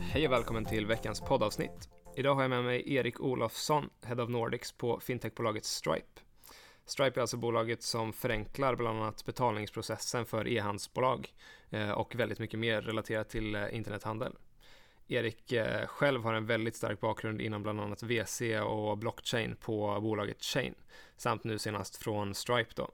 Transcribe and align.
Hej 0.00 0.26
och 0.26 0.32
välkommen 0.32 0.64
till 0.64 0.86
veckans 0.86 1.20
poddavsnitt. 1.20 1.88
Idag 2.16 2.34
har 2.34 2.42
jag 2.42 2.50
med 2.50 2.64
mig 2.64 2.94
Erik 2.94 3.20
Olofsson, 3.20 3.90
Head 4.02 4.22
of 4.22 4.28
Nordics 4.28 4.72
på 4.72 5.00
fintechbolaget 5.00 5.64
Stripe. 5.64 6.20
Stripe 6.86 7.18
är 7.18 7.20
alltså 7.20 7.36
bolaget 7.36 7.82
som 7.82 8.12
förenklar 8.12 8.76
bland 8.76 8.98
annat 8.98 9.24
betalningsprocessen 9.24 10.26
för 10.26 10.48
e-handelsbolag 10.48 11.34
eh, 11.70 11.90
och 11.90 12.14
väldigt 12.14 12.38
mycket 12.38 12.60
mer 12.60 12.82
relaterat 12.82 13.28
till 13.28 13.54
eh, 13.54 13.76
internethandel. 13.76 14.36
Erik 15.08 15.52
eh, 15.52 15.86
själv 15.86 16.22
har 16.22 16.34
en 16.34 16.46
väldigt 16.46 16.76
stark 16.76 17.00
bakgrund 17.00 17.40
inom 17.40 17.62
bland 17.62 17.80
annat 17.80 18.02
VC 18.02 18.42
och 18.64 18.98
blockchain 18.98 19.56
på 19.56 20.00
bolaget 20.00 20.42
Chain 20.42 20.74
samt 21.16 21.44
nu 21.44 21.58
senast 21.58 21.96
från 21.96 22.34
Stripe 22.34 22.72
då. 22.74 22.90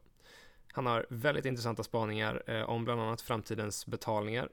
Han 0.73 0.87
har 0.87 1.07
väldigt 1.09 1.45
intressanta 1.45 1.82
spaningar 1.82 2.64
om 2.66 2.84
bland 2.84 3.00
annat 3.00 3.21
framtidens 3.21 3.86
betalningar. 3.86 4.49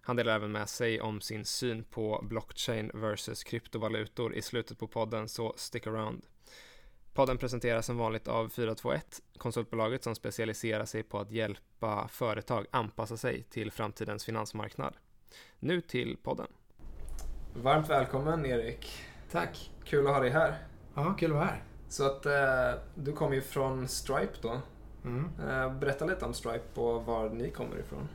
Han 0.00 0.16
delar 0.16 0.34
även 0.34 0.52
med 0.52 0.68
sig 0.68 1.00
om 1.00 1.20
sin 1.20 1.44
syn 1.44 1.84
på 1.84 2.20
blockchain 2.22 2.90
versus 2.94 3.44
kryptovalutor 3.44 4.34
i 4.34 4.42
slutet 4.42 4.78
på 4.78 4.86
podden, 4.86 5.28
så 5.28 5.54
stick 5.56 5.86
around. 5.86 6.22
Podden 7.14 7.38
presenteras 7.38 7.86
som 7.86 7.98
vanligt 7.98 8.28
av 8.28 8.48
421, 8.48 9.20
konsultbolaget 9.38 10.04
som 10.04 10.14
specialiserar 10.14 10.84
sig 10.84 11.02
på 11.02 11.18
att 11.18 11.30
hjälpa 11.30 12.08
företag 12.08 12.66
anpassa 12.70 13.16
sig 13.16 13.42
till 13.42 13.70
framtidens 13.70 14.24
finansmarknad. 14.24 14.96
Nu 15.58 15.80
till 15.80 16.16
podden. 16.22 16.46
Varmt 17.54 17.90
välkommen 17.90 18.46
Erik. 18.46 19.04
Tack. 19.30 19.70
Kul 19.84 20.06
att 20.06 20.12
ha 20.12 20.20
dig 20.20 20.30
här. 20.30 20.66
Ja, 20.94 21.14
kul 21.18 21.30
att 21.30 21.36
vara 21.36 21.44
här. 21.44 21.62
Så 21.88 22.06
att 22.06 22.26
eh, 22.26 22.80
du 22.94 23.12
kommer 23.12 23.34
ju 23.34 23.42
från 23.42 23.88
Stripe 23.88 24.38
då. 24.42 24.60
Mm. 25.04 25.24
Eh, 25.48 25.78
berätta 25.78 26.04
lite 26.04 26.24
om 26.24 26.34
Stripe 26.34 26.80
och 26.80 27.06
var 27.06 27.30
ni 27.30 27.50
kommer 27.50 27.78
ifrån. 27.78 28.08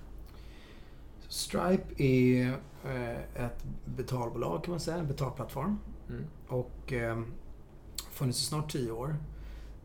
Stripe 1.27 2.03
är 2.03 2.57
eh, 2.85 3.45
ett 3.45 3.63
betalbolag 3.85 4.63
kan 4.63 4.71
man 4.71 4.79
säga, 4.79 4.97
en 4.97 5.07
betalplattform. 5.07 5.79
Mm. 6.09 6.25
Och 6.47 6.93
eh, 6.93 7.21
funnits 8.11 8.41
i 8.41 8.45
snart 8.45 8.71
tio 8.71 8.91
år. 8.91 9.15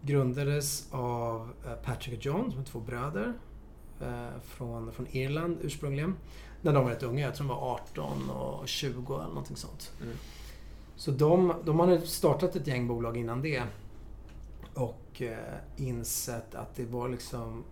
Grundades 0.01 0.93
av 0.93 1.51
Patrick 1.85 2.19
och 2.19 2.27
John, 2.27 2.51
som 2.51 2.61
är 2.61 2.65
två 2.65 2.81
bröder. 2.81 3.33
Från, 4.43 4.93
från 4.93 5.07
Irland 5.11 5.59
ursprungligen. 5.63 6.17
När 6.63 6.73
de 6.73 6.85
var 6.85 6.91
rätt 6.91 7.03
unga, 7.03 7.25
jag 7.27 7.35
tror 7.35 7.49
de 7.49 7.57
var 7.57 7.73
18 7.73 8.31
och 8.31 8.69
20 8.69 9.15
eller 9.15 9.29
någonting 9.29 9.57
sånt. 9.57 9.93
Mm. 10.03 10.17
Så 10.97 11.11
de, 11.11 11.55
de 11.65 11.81
hade 11.81 12.01
startat 12.01 12.57
ett 12.57 12.67
gäng 12.67 12.89
bolag 12.89 13.17
innan 13.17 13.43
det. 13.43 13.63
Och 14.75 15.23
eh, 15.23 15.59
insett 15.77 16.55
att 16.55 16.75
det 16.75 16.85
var 16.85 17.09
liksom 17.09 17.65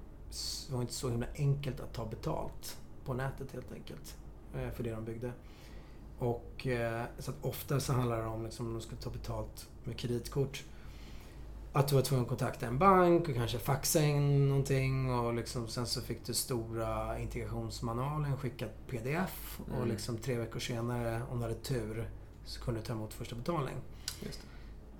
det 0.68 0.74
var 0.74 0.80
inte 0.80 0.94
så 0.94 1.10
himla 1.10 1.26
enkelt 1.34 1.80
att 1.80 1.92
ta 1.92 2.06
betalt 2.06 2.78
på 3.04 3.14
nätet 3.14 3.52
helt 3.52 3.72
enkelt. 3.72 4.16
Eh, 4.54 4.70
för 4.70 4.82
det 4.82 4.90
de 4.90 5.04
byggde. 5.04 5.32
Och 6.18 6.66
eh, 6.66 7.04
så 7.18 7.30
att 7.30 7.44
ofta 7.44 7.80
så 7.80 7.92
handlar 7.92 8.22
det 8.22 8.26
om 8.26 8.44
liksom, 8.44 8.66
om 8.66 8.72
de 8.72 8.80
ska 8.80 8.96
ta 8.96 9.10
betalt 9.10 9.68
med 9.84 9.98
kreditkort. 9.98 10.64
Att 11.72 11.88
du 11.88 11.94
var 11.94 12.02
tvungen 12.02 12.22
att 12.22 12.28
kontakta 12.28 12.66
en 12.66 12.78
bank 12.78 13.28
och 13.28 13.34
kanske 13.34 13.58
faxa 13.58 14.02
in 14.02 14.48
någonting 14.48 15.10
och 15.10 15.34
liksom, 15.34 15.68
sen 15.68 15.86
så 15.86 16.00
fick 16.00 16.26
du 16.26 16.34
stora 16.34 17.18
integrationsmanualen 17.18 18.36
skickat 18.36 18.70
pdf 18.88 19.60
och 19.60 19.76
mm. 19.76 19.88
liksom 19.88 20.16
tre 20.18 20.36
veckor 20.36 20.60
senare, 20.60 21.22
om 21.30 21.38
du 21.38 21.42
hade 21.42 21.54
tur, 21.54 22.10
så 22.44 22.60
kunde 22.60 22.80
du 22.80 22.86
ta 22.86 22.92
emot 22.92 23.14
första 23.14 23.36
betalning. 23.36 23.74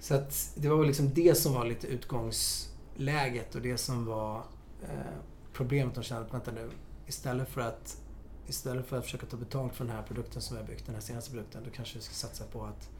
Så 0.02 0.14
att 0.14 0.52
det 0.54 0.68
var 0.68 0.76
väl 0.76 0.86
liksom 0.86 1.14
det 1.14 1.34
som 1.38 1.54
var 1.54 1.64
lite 1.64 1.86
utgångsläget 1.86 3.54
och 3.54 3.62
det 3.62 3.76
som 3.76 4.06
var 4.06 4.36
eh, 4.82 5.12
problemet. 5.52 5.94
De 5.94 6.04
kände 6.04 6.24
att, 6.26 6.34
vänta 6.34 6.50
nu, 6.52 6.70
istället 7.06 7.48
för 7.48 7.60
att 7.60 8.00
istället 8.46 8.86
för 8.86 8.98
att 8.98 9.04
försöka 9.04 9.26
ta 9.26 9.36
betalt 9.36 9.74
för 9.74 9.84
den 9.84 9.94
här 9.94 10.02
produkten 10.02 10.42
som 10.42 10.56
vi 10.56 10.62
har 10.62 10.68
byggt, 10.68 10.86
den 10.86 10.94
här 10.94 11.02
senaste 11.02 11.30
produkten, 11.30 11.62
då 11.64 11.70
kanske 11.70 11.98
vi 11.98 12.04
ska 12.04 12.14
satsa 12.14 12.44
på 12.44 12.64
att 12.64 12.90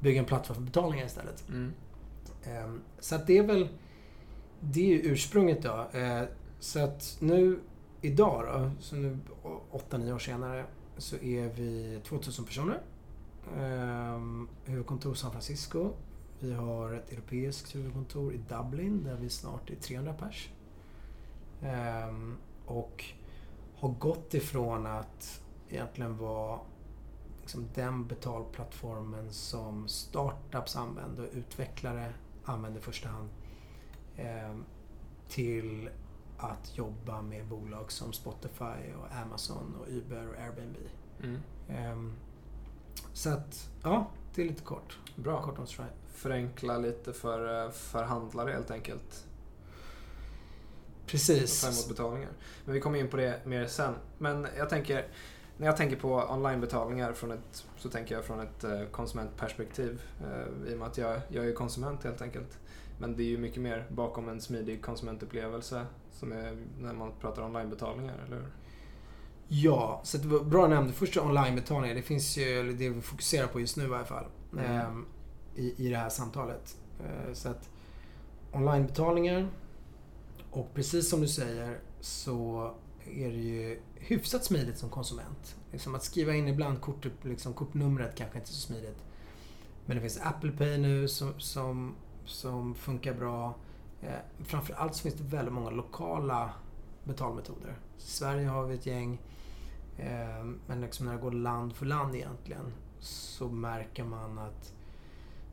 bygga 0.00 0.20
en 0.20 0.24
plattform 0.24 0.54
för 0.54 0.62
betalningar 0.62 1.06
istället. 1.06 1.48
Mm. 1.48 1.72
Um, 2.64 2.80
så 3.00 3.14
att 3.14 3.26
det 3.26 3.38
är 3.38 3.42
väl 3.42 3.68
det 4.60 4.80
är 4.80 4.86
ju 4.86 5.12
ursprunget 5.12 5.62
då. 5.62 5.98
Uh, 5.98 6.22
så 6.60 6.84
att 6.84 7.16
nu 7.20 7.60
idag 8.00 8.44
då, 8.46 8.70
så 8.80 8.96
nu 8.96 9.18
8-9 9.72 10.14
år 10.14 10.18
senare, 10.18 10.64
så 10.96 11.16
är 11.16 11.48
vi 11.48 12.00
2000 12.04 12.44
personer. 12.44 12.80
Um, 13.56 14.48
huvudkontor 14.64 15.14
San 15.14 15.30
Francisco. 15.30 15.92
Vi 16.40 16.52
har 16.52 16.92
ett 16.92 17.12
europeiskt 17.12 17.74
huvudkontor 17.74 18.34
i 18.34 18.36
Dublin 18.36 19.04
där 19.04 19.16
vi 19.16 19.30
snart 19.30 19.70
är 19.70 19.76
300 19.76 20.14
pers. 20.14 20.50
Um, 22.08 22.38
och 22.66 23.04
har 23.76 23.88
gått 23.88 24.34
ifrån 24.34 24.86
att 24.86 25.42
egentligen 25.68 26.16
vara 26.16 26.60
liksom 27.40 27.68
den 27.74 28.06
betalplattformen 28.06 29.32
som 29.32 29.88
startups 29.88 30.76
använder 30.76 31.22
och 31.22 31.34
utvecklare 31.34 32.12
använder 32.44 32.80
i 32.80 32.82
första 32.82 33.08
hand. 33.08 33.28
Eh, 34.16 34.56
till 35.28 35.90
att 36.38 36.78
jobba 36.78 37.22
med 37.22 37.46
bolag 37.46 37.92
som 37.92 38.12
Spotify 38.12 38.92
och 38.98 39.16
Amazon 39.22 39.76
och 39.80 39.86
Uber 39.88 40.28
och 40.28 40.34
Airbnb. 40.40 40.76
Mm. 41.22 41.40
Eh, 41.68 42.14
så 43.12 43.30
att, 43.30 43.70
ja, 43.82 44.06
det 44.38 44.44
är 44.44 44.48
lite 44.48 44.62
kort. 44.62 44.98
Bra. 45.16 45.42
Kort 45.42 45.58
om 45.58 45.66
Stripe. 45.66 45.90
Förenkla 46.14 46.78
lite 46.78 47.12
för 47.12 47.64
eh, 47.64 47.70
förhandlare 47.70 48.50
helt 48.50 48.70
enkelt. 48.70 49.26
Precis. 51.06 51.60
Ta 51.60 51.68
emot 51.68 51.88
betalningar. 51.88 52.30
Men 52.64 52.74
vi 52.74 52.80
kommer 52.80 52.98
in 52.98 53.08
på 53.08 53.16
det 53.16 53.46
mer 53.46 53.66
sen. 53.66 53.94
Men 54.18 54.46
jag 54.56 54.68
tänker, 54.68 55.06
när 55.56 55.66
jag 55.66 55.76
tänker 55.76 55.96
på 55.96 56.14
onlinebetalningar 56.14 57.12
från 57.12 57.32
ett, 57.32 57.66
så 57.76 57.88
tänker 57.88 58.14
jag 58.14 58.24
från 58.24 58.40
ett 58.40 58.64
eh, 58.64 58.84
konsumentperspektiv. 58.84 60.02
Eh, 60.20 60.70
I 60.72 60.74
och 60.74 60.78
med 60.78 60.88
att 60.88 60.98
jag, 60.98 61.20
jag 61.28 61.46
är 61.46 61.52
konsument 61.52 62.04
helt 62.04 62.22
enkelt. 62.22 62.58
Men 63.00 63.16
det 63.16 63.22
är 63.22 63.28
ju 63.28 63.38
mycket 63.38 63.62
mer 63.62 63.86
bakom 63.88 64.28
en 64.28 64.40
smidig 64.40 64.82
konsumentupplevelse 64.82 65.86
som 66.12 66.32
är 66.32 66.56
när 66.80 66.92
man 66.92 67.12
pratar 67.20 67.42
onlinebetalningar, 67.42 68.14
eller 68.26 68.36
hur? 68.36 68.46
Ja, 69.48 70.00
så 70.04 70.18
det 70.18 70.28
var 70.28 70.44
bra 70.44 70.64
att 70.64 70.70
nämna 70.70 70.92
första 70.92 71.22
onlinebetalningar. 71.22 71.94
Det 71.94 72.02
finns 72.02 72.36
ju 72.38 72.72
det 72.72 72.88
vi 72.88 73.00
fokuserar 73.00 73.46
på 73.46 73.60
just 73.60 73.76
nu 73.76 73.84
i 73.84 73.86
varje 73.86 74.04
fall. 74.04 74.24
Mm. 74.52 74.76
Eh, 74.76 74.88
i, 75.54 75.74
I 75.76 75.88
det 75.88 75.96
här 75.96 76.08
samtalet. 76.08 76.76
Eh, 77.00 77.32
så 77.32 77.48
att 77.48 77.70
onlinebetalningar 78.52 79.48
och 80.50 80.74
precis 80.74 81.10
som 81.10 81.20
du 81.20 81.28
säger 81.28 81.78
så 82.00 82.70
är 83.14 83.28
det 83.28 83.36
ju 83.36 83.80
hyfsat 83.94 84.44
smidigt 84.44 84.78
som 84.78 84.90
konsument. 84.90 85.56
Liksom 85.72 85.94
att 85.94 86.02
skriva 86.02 86.34
in 86.34 86.48
ibland 86.48 86.80
kort, 86.80 87.06
liksom 87.22 87.54
kortnumret 87.54 88.14
kanske 88.16 88.38
inte 88.38 88.50
är 88.50 88.52
så 88.52 88.60
smidigt. 88.60 89.04
Men 89.86 89.96
det 89.96 90.00
finns 90.00 90.20
Apple 90.20 90.52
Pay 90.52 90.78
nu 90.78 91.08
som, 91.08 91.40
som, 91.40 91.94
som 92.24 92.74
funkar 92.74 93.14
bra. 93.14 93.54
Eh, 94.02 94.44
framförallt 94.44 94.94
så 94.94 95.02
finns 95.02 95.14
det 95.14 95.36
väldigt 95.36 95.54
många 95.54 95.70
lokala 95.70 96.50
betalmetoder. 97.04 97.78
I 97.98 98.00
Sverige 98.00 98.46
har 98.46 98.66
vi 98.66 98.74
ett 98.74 98.86
gäng. 98.86 99.20
Eh, 99.98 100.44
men 100.66 100.80
liksom 100.80 101.06
när 101.06 101.12
det 101.12 101.20
går 101.20 101.32
land 101.32 101.76
för 101.76 101.86
land 101.86 102.14
egentligen 102.14 102.72
så 103.00 103.48
märker 103.48 104.04
man 104.04 104.38
att 104.38 104.72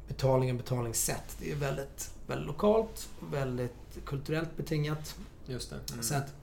betalning 0.08 0.50
och 0.50 0.58
betalningssätt, 0.58 1.38
det 1.40 1.52
är 1.52 1.56
väldigt, 1.56 2.12
väldigt 2.28 2.48
lokalt 2.48 3.10
väldigt 3.32 4.06
kulturellt 4.06 4.58
betingat. 4.58 5.16
Just 5.46 5.70
det. 5.70 5.92
Mm. 5.92 6.04
Så, 6.04 6.16
att, 6.16 6.34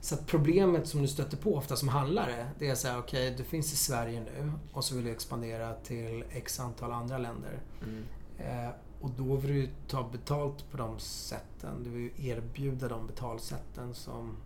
så 0.00 0.14
att 0.14 0.26
problemet 0.26 0.88
som 0.88 1.02
du 1.02 1.08
stöter 1.08 1.36
på 1.36 1.56
ofta 1.56 1.76
som 1.76 1.88
handlare, 1.88 2.50
det 2.58 2.68
är 2.68 2.74
så 2.74 2.88
här, 2.88 2.98
okej, 2.98 3.26
okay, 3.26 3.36
du 3.36 3.44
finns 3.44 3.72
i 3.72 3.76
Sverige 3.76 4.20
nu 4.20 4.52
och 4.72 4.84
så 4.84 4.94
vill 4.94 5.04
du 5.04 5.10
expandera 5.10 5.74
till 5.74 6.24
x 6.30 6.60
antal 6.60 6.92
andra 6.92 7.18
länder. 7.18 7.60
Mm. 7.82 8.04
Eh, 8.38 8.70
och 9.00 9.10
då 9.10 9.36
vill 9.36 9.54
du 9.54 9.68
ta 9.88 10.08
betalt 10.12 10.70
på 10.70 10.76
de 10.76 10.98
sätten. 10.98 11.82
Du 11.84 11.90
vill 11.90 12.10
erbjuda 12.30 12.88
de 12.88 13.06
betalsätten 13.06 13.94
som, 13.94 14.36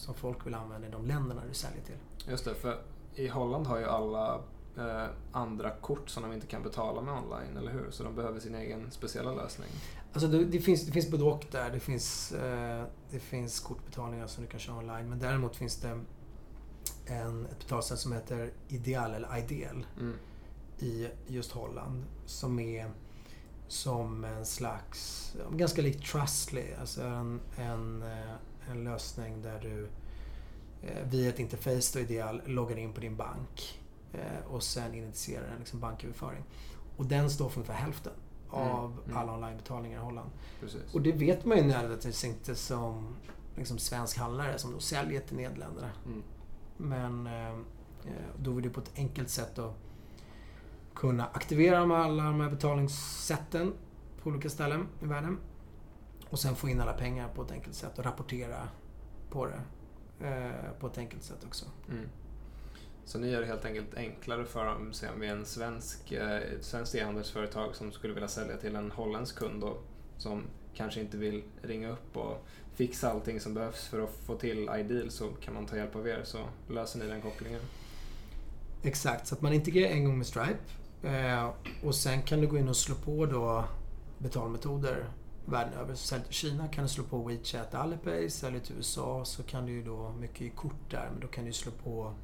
som 0.00 0.14
folk 0.14 0.46
vill 0.46 0.54
använda 0.54 0.88
i 0.88 0.90
de 0.90 1.06
länderna 1.06 1.42
du 1.48 1.54
säljer 1.54 1.82
till. 1.82 1.96
Just 2.26 2.44
det, 2.44 2.54
för 2.54 2.82
i 3.14 3.28
Holland 3.28 3.66
har 3.66 3.78
ju 3.78 3.84
alla 3.84 4.34
eh, 4.76 5.06
andra 5.32 5.70
kort 5.70 6.10
som 6.10 6.22
de 6.22 6.32
inte 6.32 6.46
kan 6.46 6.62
betala 6.62 7.00
med 7.02 7.14
online, 7.14 7.56
eller 7.56 7.72
hur? 7.72 7.90
Så 7.90 8.04
de 8.04 8.14
behöver 8.14 8.40
sin 8.40 8.54
egen 8.54 8.90
speciella 8.90 9.34
lösning. 9.34 9.68
Alltså 10.12 10.28
det, 10.28 10.44
det 10.44 10.60
finns, 10.60 10.86
det 10.86 10.92
finns 10.92 11.12
och 11.12 11.44
där. 11.50 11.70
Det 11.70 11.80
finns, 11.80 12.32
eh, 12.32 12.84
det 13.10 13.18
finns 13.18 13.60
kortbetalningar 13.60 14.26
som 14.26 14.44
du 14.44 14.50
kan 14.50 14.60
köra 14.60 14.76
online. 14.76 15.08
Men 15.08 15.18
däremot 15.18 15.56
finns 15.56 15.76
det 15.76 16.00
en, 17.06 17.46
ett 17.46 17.58
betalsätt 17.58 17.98
som 17.98 18.12
heter 18.12 18.52
Ideal, 18.68 19.14
eller 19.14 19.38
Ideal, 19.38 19.86
mm. 20.00 20.14
i 20.78 21.08
just 21.26 21.52
Holland. 21.52 22.04
Som 22.26 22.58
är 22.58 22.90
som 23.68 24.24
en 24.24 24.46
slags, 24.46 25.34
ganska 25.52 25.82
likt 25.82 26.06
Trustly, 26.06 26.72
alltså 26.80 27.02
en, 27.02 27.40
en, 27.56 28.02
eh, 28.02 28.34
en 28.70 28.84
lösning 28.84 29.42
där 29.42 29.60
du 29.60 29.88
via 31.04 31.28
ett 31.28 31.38
interface 31.38 31.90
då 31.94 32.00
Ideal 32.00 32.42
loggar 32.46 32.76
in 32.76 32.92
på 32.92 33.00
din 33.00 33.16
bank 33.16 33.80
Eh, 34.12 34.46
och 34.46 34.62
sen 34.62 34.94
initierar 34.94 35.48
en 35.48 35.58
liksom 35.58 35.80
banköverföring. 35.80 36.44
Och 36.96 37.06
den 37.06 37.30
står 37.30 37.48
för 37.48 37.60
ungefär 37.60 37.74
hälften 37.74 38.12
mm, 38.52 38.68
av 38.68 39.00
mm. 39.04 39.16
alla 39.16 39.32
onlinebetalningar 39.32 40.00
i 40.00 40.02
Holland. 40.02 40.30
Precis. 40.60 40.94
Och 40.94 41.02
det 41.02 41.12
vet 41.12 41.44
man 41.44 41.58
ju 41.58 41.64
nödvändigtvis 41.64 42.24
inte 42.24 42.54
som, 42.54 43.16
liksom 43.56 43.78
svensk 43.78 44.18
handlare 44.18 44.58
som 44.58 44.72
då 44.72 44.78
säljer 44.78 45.20
till 45.20 45.36
Nederländerna. 45.36 45.90
Mm. 46.06 46.22
Men 46.76 47.26
eh, 47.26 47.58
då 48.38 48.50
vill 48.50 48.64
du 48.64 48.70
på 48.70 48.80
ett 48.80 48.92
enkelt 48.96 49.28
sätt 49.28 49.58
att 49.58 49.74
kunna 50.94 51.26
aktivera 51.26 51.78
alla 51.78 52.22
de 52.22 52.40
här 52.40 52.50
betalningssätten 52.50 53.72
på 54.22 54.30
olika 54.30 54.50
ställen 54.50 54.88
i 55.02 55.06
världen. 55.06 55.38
Och 56.30 56.38
sen 56.38 56.56
få 56.56 56.68
in 56.68 56.80
alla 56.80 56.92
pengar 56.92 57.28
på 57.28 57.42
ett 57.42 57.50
enkelt 57.50 57.74
sätt 57.74 57.98
och 57.98 58.04
rapportera 58.04 58.68
på 59.30 59.46
det 59.46 59.60
eh, 60.24 60.72
på 60.80 60.86
ett 60.86 60.98
enkelt 60.98 61.22
sätt 61.22 61.44
också. 61.46 61.66
Mm. 61.88 62.08
Så 63.04 63.18
ni 63.18 63.30
gör 63.30 63.40
det 63.40 63.46
helt 63.46 63.64
enkelt 63.64 63.94
enklare 63.94 64.44
för 64.44 64.66
om 64.66 64.92
vi 65.20 65.26
en 65.26 65.44
svensk, 65.44 66.12
eh, 66.12 66.40
svenskt 66.60 66.94
e-handelsföretag 66.94 67.76
som 67.76 67.92
skulle 67.92 68.14
vilja 68.14 68.28
sälja 68.28 68.56
till 68.56 68.76
en 68.76 68.90
holländsk 68.90 69.38
kund 69.38 69.60
då, 69.60 69.78
som 70.18 70.42
kanske 70.74 71.00
inte 71.00 71.16
vill 71.16 71.42
ringa 71.62 71.90
upp 71.90 72.16
och 72.16 72.46
fixa 72.74 73.10
allting 73.10 73.40
som 73.40 73.54
behövs 73.54 73.88
för 73.88 74.04
att 74.04 74.10
få 74.10 74.36
till 74.36 74.70
iDeal 74.78 75.10
så 75.10 75.28
kan 75.28 75.54
man 75.54 75.66
ta 75.66 75.76
hjälp 75.76 75.96
av 75.96 76.08
er 76.08 76.20
så 76.24 76.38
löser 76.68 76.98
ni 76.98 77.06
den 77.06 77.22
kopplingen. 77.22 77.60
Exakt, 78.82 79.26
så 79.26 79.34
att 79.34 79.40
man 79.40 79.52
integrerar 79.52 79.90
en 79.90 80.04
gång 80.04 80.18
med 80.18 80.26
Stripe 80.26 80.58
eh, 81.02 81.50
och 81.84 81.94
sen 81.94 82.22
kan 82.22 82.40
du 82.40 82.46
gå 82.46 82.58
in 82.58 82.68
och 82.68 82.76
slå 82.76 82.94
på 82.94 83.26
då 83.26 83.64
betalmetoder 84.18 85.04
världen 85.50 85.74
över. 85.74 85.94
Så 85.94 86.14
till 86.14 86.32
Kina 86.32 86.68
kan 86.68 86.84
du 86.84 86.88
slå 86.90 87.04
på 87.04 87.22
WeChat 87.22 87.74
Alipay, 87.74 88.30
säljer 88.30 88.60
till 88.60 88.76
USA 88.76 89.24
så 89.24 89.42
kan 89.42 89.66
du 89.66 89.72
ju 89.72 89.84
då 89.84 90.12
mycket 90.12 90.40
i 90.40 90.50
kort 90.50 90.90
där 90.90 91.08
men 91.12 91.20
då 91.20 91.26
kan 91.26 91.44
du 91.44 91.52
slå 91.52 91.72
på 91.72 92.14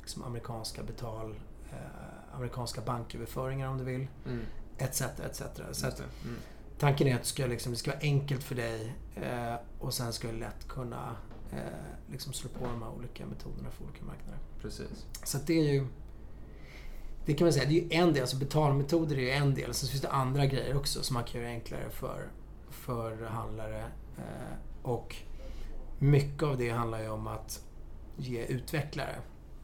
liksom 0.00 0.22
amerikanska 0.22 0.82
betal, 0.82 1.34
eh, 1.72 2.36
amerikanska 2.36 2.80
banköverföringar 2.80 3.68
om 3.68 3.78
du 3.78 3.84
vill. 3.84 4.06
Mm. 4.26 4.40
Etc, 4.78 5.00
etc. 5.00 5.42
Så 5.72 5.86
att, 5.86 5.98
mm. 5.98 6.36
Tanken 6.78 7.06
är 7.06 7.14
att 7.14 7.22
det 7.22 7.26
ska, 7.26 7.46
liksom, 7.46 7.72
det 7.72 7.78
ska 7.78 7.90
vara 7.90 8.00
enkelt 8.00 8.42
för 8.42 8.54
dig 8.54 8.94
eh, 9.14 9.54
och 9.78 9.94
sen 9.94 10.12
ska 10.12 10.28
du 10.28 10.38
lätt 10.38 10.68
kunna 10.68 11.16
eh, 11.52 12.10
liksom 12.10 12.32
slå 12.32 12.50
på 12.50 12.66
de 12.66 12.82
här 12.82 12.90
olika 12.90 13.26
metoderna 13.26 13.70
för 13.70 13.84
olika 13.84 14.04
marknader. 14.04 14.38
Precis. 14.62 15.06
Så 15.24 15.38
det 15.46 15.58
är 15.58 15.72
ju... 15.72 15.86
Det 17.26 17.34
kan 17.34 17.44
man 17.44 17.52
säga, 17.52 17.68
det 17.68 17.78
är 17.78 17.82
ju 17.82 17.88
en 17.90 18.12
del. 18.12 18.22
Alltså 18.22 18.36
betalmetoder 18.36 19.16
är 19.16 19.20
ju 19.20 19.30
en 19.30 19.54
del. 19.54 19.74
Sen 19.74 19.88
finns 19.88 20.02
det 20.02 20.10
andra 20.10 20.46
grejer 20.46 20.76
också 20.76 21.02
som 21.02 21.14
man 21.14 21.24
kan 21.24 21.40
göra 21.40 21.50
enklare 21.50 21.90
för, 21.90 22.28
för 22.86 23.24
handlare. 23.24 23.84
Eh, 24.18 24.82
och 24.82 25.16
mycket 25.98 26.42
av 26.42 26.56
det 26.56 26.70
handlar 26.70 27.02
ju 27.02 27.08
om 27.08 27.26
att 27.26 27.64
ge 28.16 28.44
utvecklare, 28.44 29.16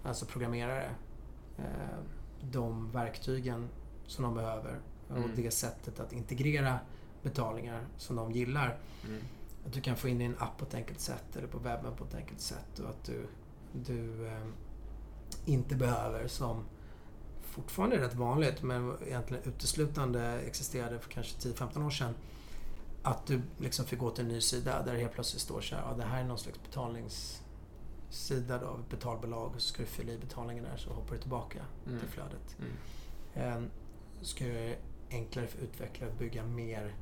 alltså 0.04 0.26
programmerare, 0.26 0.90
eh, 1.58 1.98
de 2.40 2.90
verktygen 2.90 3.68
som 4.06 4.24
de 4.24 4.34
behöver 4.34 4.80
mm. 5.10 5.24
och 5.24 5.30
det 5.36 5.50
sättet 5.50 6.00
att 6.00 6.12
integrera 6.12 6.78
betalningar 7.22 7.86
som 7.96 8.16
de 8.16 8.32
gillar. 8.32 8.78
Mm. 9.04 9.20
Att 9.66 9.72
du 9.72 9.80
kan 9.80 9.96
få 9.96 10.08
in 10.08 10.18
din 10.18 10.36
app 10.38 10.58
på 10.58 10.64
ett 10.64 10.74
enkelt 10.74 11.00
sätt 11.00 11.36
eller 11.36 11.48
på 11.48 11.58
webben 11.58 11.96
på 11.96 12.04
ett 12.04 12.14
enkelt 12.14 12.40
sätt 12.40 12.78
och 12.78 12.90
att 12.90 13.04
du, 13.04 13.26
du 13.72 14.26
eh, 14.26 14.46
inte 15.44 15.76
behöver 15.76 16.28
som 16.28 16.64
fortfarande 17.42 17.96
är 17.96 18.00
rätt 18.00 18.14
vanligt 18.14 18.62
men 18.62 18.96
egentligen 19.06 19.42
uteslutande 19.44 20.40
existerade 20.40 20.98
för 20.98 21.10
kanske 21.10 21.48
10-15 21.48 21.86
år 21.86 21.90
sedan. 21.90 22.14
Att 23.02 23.26
du 23.26 23.42
liksom 23.58 23.84
fick 23.84 23.98
gå 23.98 24.10
till 24.10 24.24
en 24.24 24.30
ny 24.30 24.40
sida 24.40 24.82
där 24.82 24.92
det 24.92 24.98
helt 24.98 25.12
plötsligt 25.12 25.42
står 25.42 25.60
så 25.60 25.74
här, 25.76 25.82
ja 25.82 25.94
det 25.96 26.04
här 26.04 26.20
är 26.20 26.24
någon 26.24 26.38
slags 26.38 26.62
betalningssida 26.62 28.58
då, 28.58 28.66
av 28.66 28.80
ett 28.80 28.88
betalbolag 28.88 29.54
och 29.54 29.62
så 29.62 29.68
ska 29.68 29.82
du 29.82 29.88
fylla 29.88 30.12
i 30.12 30.18
betalningen 30.18 30.64
där 30.64 30.76
så 30.76 30.90
hoppar 30.90 31.14
du 31.14 31.20
tillbaka 31.20 31.64
mm. 31.86 32.00
till 32.00 32.08
flödet. 32.08 32.56
Mm. 32.58 32.72
Eh, 33.34 33.62
ska 34.20 34.46
göra 34.46 34.76
enklare 35.10 35.46
för 35.46 35.58
utvecklare 35.58 36.10
att 36.10 36.18
bygga 36.18 36.44
mer 36.44 36.96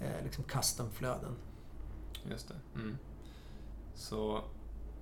eh, 0.00 0.24
liksom 0.24 0.44
custom-flöden. 0.44 1.36
Just 2.30 2.48
det. 2.48 2.80
Mm. 2.80 2.98
Så 3.94 4.44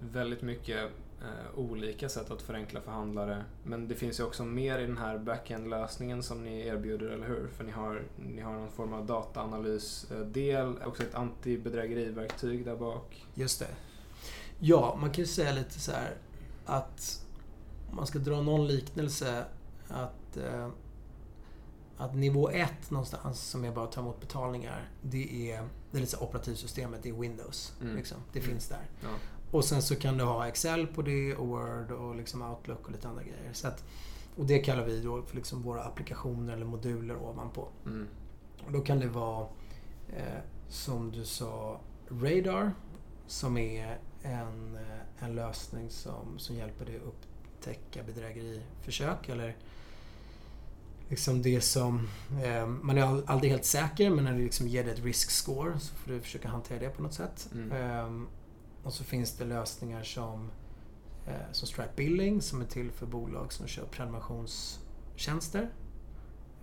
väldigt 0.01 0.43
mycket 0.43 0.91
eh, 1.21 1.59
olika 1.59 2.09
sätt 2.09 2.31
att 2.31 2.43
förenkla 2.43 2.81
för 2.81 2.91
handlare. 2.91 3.45
Men 3.65 3.89
det 3.89 3.95
finns 3.95 4.21
ju 4.21 4.25
också 4.25 4.45
mer 4.45 4.79
i 4.79 4.87
den 4.87 4.99
här 4.99 5.19
backend-lösningen 5.19 6.23
som 6.23 6.45
ni 6.45 6.67
erbjuder, 6.67 7.07
eller 7.07 7.27
hur? 7.27 7.49
För 7.57 7.65
ni 7.65 7.71
har, 7.71 8.03
ni 8.17 8.41
har 8.41 8.53
någon 8.53 8.71
form 8.71 8.93
av 8.93 9.07
dataanalysdel, 9.07 10.79
också 10.85 11.03
ett 11.03 11.15
antibedrägeriverktyg 11.15 12.65
där 12.65 12.77
bak. 12.77 13.27
Just 13.35 13.61
det. 13.61 13.69
Ja, 14.59 14.99
man 15.01 15.11
kan 15.11 15.25
ju 15.25 15.29
säga 15.29 15.53
lite 15.53 15.81
så 15.81 15.93
här 15.93 16.15
att 16.67 17.27
om 17.91 17.97
man 17.97 18.07
ska 18.07 18.19
dra 18.19 18.43
någon 18.43 18.67
liknelse 18.67 19.45
att 19.89 20.37
eh, 20.37 20.69
att 21.97 22.15
nivå 22.15 22.51
1 22.51 22.91
någonstans, 22.91 23.41
som 23.41 23.65
är 23.65 23.73
bara 23.73 23.85
att 23.85 23.93
ta 23.93 24.01
emot 24.01 24.21
betalningar, 24.21 24.89
det 25.03 25.51
är, 25.53 25.69
det 25.91 25.99
är 25.99 26.01
lite 26.01 26.17
operativsystemet, 26.17 27.03
det 27.03 27.09
är 27.09 27.13
Windows. 27.13 27.73
Mm. 27.81 27.97
Liksom. 27.97 28.19
Det 28.33 28.39
mm. 28.39 28.51
finns 28.51 28.69
där. 28.69 28.89
Ja. 29.03 29.09
Och 29.55 29.65
sen 29.65 29.83
så 29.83 29.97
kan 29.97 30.19
du 30.19 30.25
ha 30.25 30.49
Excel 30.49 30.87
på 30.87 31.03
det 31.03 31.35
och 31.35 31.47
Word 31.47 31.91
och 31.91 32.17
liksom 32.17 32.43
Outlook 32.43 32.87
och 32.87 32.93
lite 32.93 33.09
andra 33.09 33.23
grejer. 33.23 33.53
Så 33.53 33.69
att, 33.69 33.85
och 34.37 34.47
det 34.47 34.59
kallar 34.59 34.85
vi 34.85 35.01
då 35.01 35.23
för 35.23 35.37
liksom 35.37 35.63
våra 35.63 35.83
applikationer 35.83 36.53
eller 36.53 36.67
moduler 36.67 37.17
ovanpå. 37.17 37.69
Mm. 37.87 38.07
Och 38.67 38.73
då 38.73 38.81
kan 38.81 39.01
det 39.01 39.09
vara, 39.09 39.47
eh, 40.17 40.39
som 40.69 41.13
du 41.13 41.25
sa, 41.25 41.81
Radar 42.09 42.73
som 43.27 43.57
är 43.57 43.99
en, 44.23 44.77
eh, 44.77 45.25
en 45.25 45.35
lösning 45.35 45.91
som, 45.91 46.39
som 46.39 46.57
hjälper 46.57 46.85
dig 46.85 46.99
upptäcka 46.99 48.03
bedrägeriförsök 48.03 49.29
eller 49.29 49.57
liksom 51.09 51.43
det 51.43 51.61
som... 51.61 52.09
Eh, 52.45 52.67
man 52.67 52.99
är 52.99 53.31
aldrig 53.31 53.51
helt 53.51 53.65
säker 53.65 54.11
men 54.11 54.25
när 54.25 54.33
du 54.33 54.45
liksom 54.45 54.69
ger 54.69 54.85
dig 54.85 54.93
ett 54.93 55.05
risk 55.05 55.31
score 55.31 55.79
så 55.81 55.95
får 55.95 56.13
du 56.13 56.21
försöka 56.21 56.49
hantera 56.49 56.79
det 56.79 56.91
på 56.91 57.03
något 57.03 57.15
sätt. 57.15 57.49
Mm. 57.55 57.73
Eh, 57.73 58.29
och 58.85 58.93
så 58.93 59.05
finns 59.05 59.37
det 59.37 59.45
lösningar 59.45 60.03
som, 60.03 60.51
eh, 61.27 61.53
som 61.53 61.69
Stripe 61.69 61.93
Billing 61.97 62.43
som 62.43 62.61
är 62.61 62.67
till 62.67 62.91
för 62.91 63.07
bolag 63.07 63.53
som 63.53 63.67
kör 63.67 63.87
prenumerationstjänster. 63.87 65.71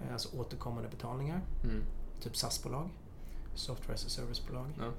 Eh, 0.04 0.14
alltså 0.14 0.38
återkommande 0.38 0.90
betalningar. 0.90 1.42
Mm. 1.64 1.84
Typ 2.22 2.36
SAS-bolag. 2.36 2.90
Software 3.56 3.94
as 3.94 4.06
a 4.06 4.10
Service-bolag. 4.10 4.68
Ja. 4.80 4.92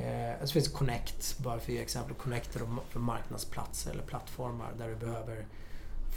Eh, 0.00 0.44
så 0.44 0.52
finns 0.52 0.68
Connect, 0.68 1.38
bara 1.38 1.60
för 1.60 1.72
att 1.72 1.76
ge 1.76 1.82
exempel. 1.82 2.14
Connect 2.14 2.56
för 2.88 2.98
marknadsplatser 2.98 3.90
eller 3.90 4.02
plattformar 4.02 4.72
där 4.78 4.88
du 4.88 4.96
behöver 4.96 5.46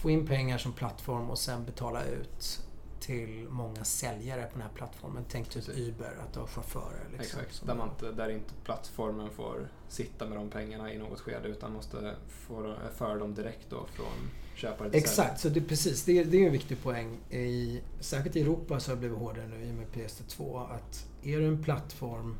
få 0.02 0.10
in 0.10 0.28
pengar 0.28 0.58
som 0.58 0.74
plattform 0.74 1.30
och 1.30 1.38
sen 1.38 1.66
betala 1.66 2.04
ut 2.04 2.69
till 3.00 3.48
många 3.50 3.84
säljare 3.84 4.44
på 4.44 4.52
den 4.52 4.62
här 4.62 4.70
plattformen. 4.76 5.26
Tänk 5.30 5.50
typ 5.50 5.70
Uber, 5.70 6.18
att 6.24 6.34
du 6.34 6.40
har 6.40 6.48
chaufförer. 6.48 7.08
Liksom, 7.18 7.40
Exakt, 7.40 7.68
där, 7.68 7.76
man 7.76 7.90
inte, 7.90 8.12
där 8.12 8.30
inte 8.30 8.54
plattformen 8.64 9.30
får 9.30 9.70
sitta 9.88 10.26
med 10.26 10.38
de 10.38 10.50
pengarna 10.50 10.94
i 10.94 10.98
något 10.98 11.20
skede 11.20 11.48
utan 11.48 11.74
måste 11.74 12.16
få, 12.28 12.76
föra 12.96 13.16
dem 13.16 13.34
direkt 13.34 13.70
då 13.70 13.86
från 13.86 14.30
köpare 14.56 14.90
till 14.90 15.00
Exakt, 15.00 15.40
så 15.40 15.50
det, 15.50 15.62
precis, 15.62 16.04
det, 16.04 16.24
det 16.24 16.38
är 16.38 16.46
en 16.46 16.52
viktig 16.52 16.84
poäng. 16.84 17.18
I, 17.30 17.82
särskilt 18.00 18.36
i 18.36 18.42
Europa 18.42 18.80
så 18.80 18.92
har 18.92 18.96
det 18.96 19.00
blivit 19.00 19.18
hårdare 19.18 19.48
nu 19.48 19.66
i 19.66 19.72
och 19.72 19.76
med 19.76 19.88
PSD2 19.88 20.72
att 20.76 21.08
är 21.24 21.40
du 21.40 21.48
en 21.48 21.64
plattform 21.64 22.38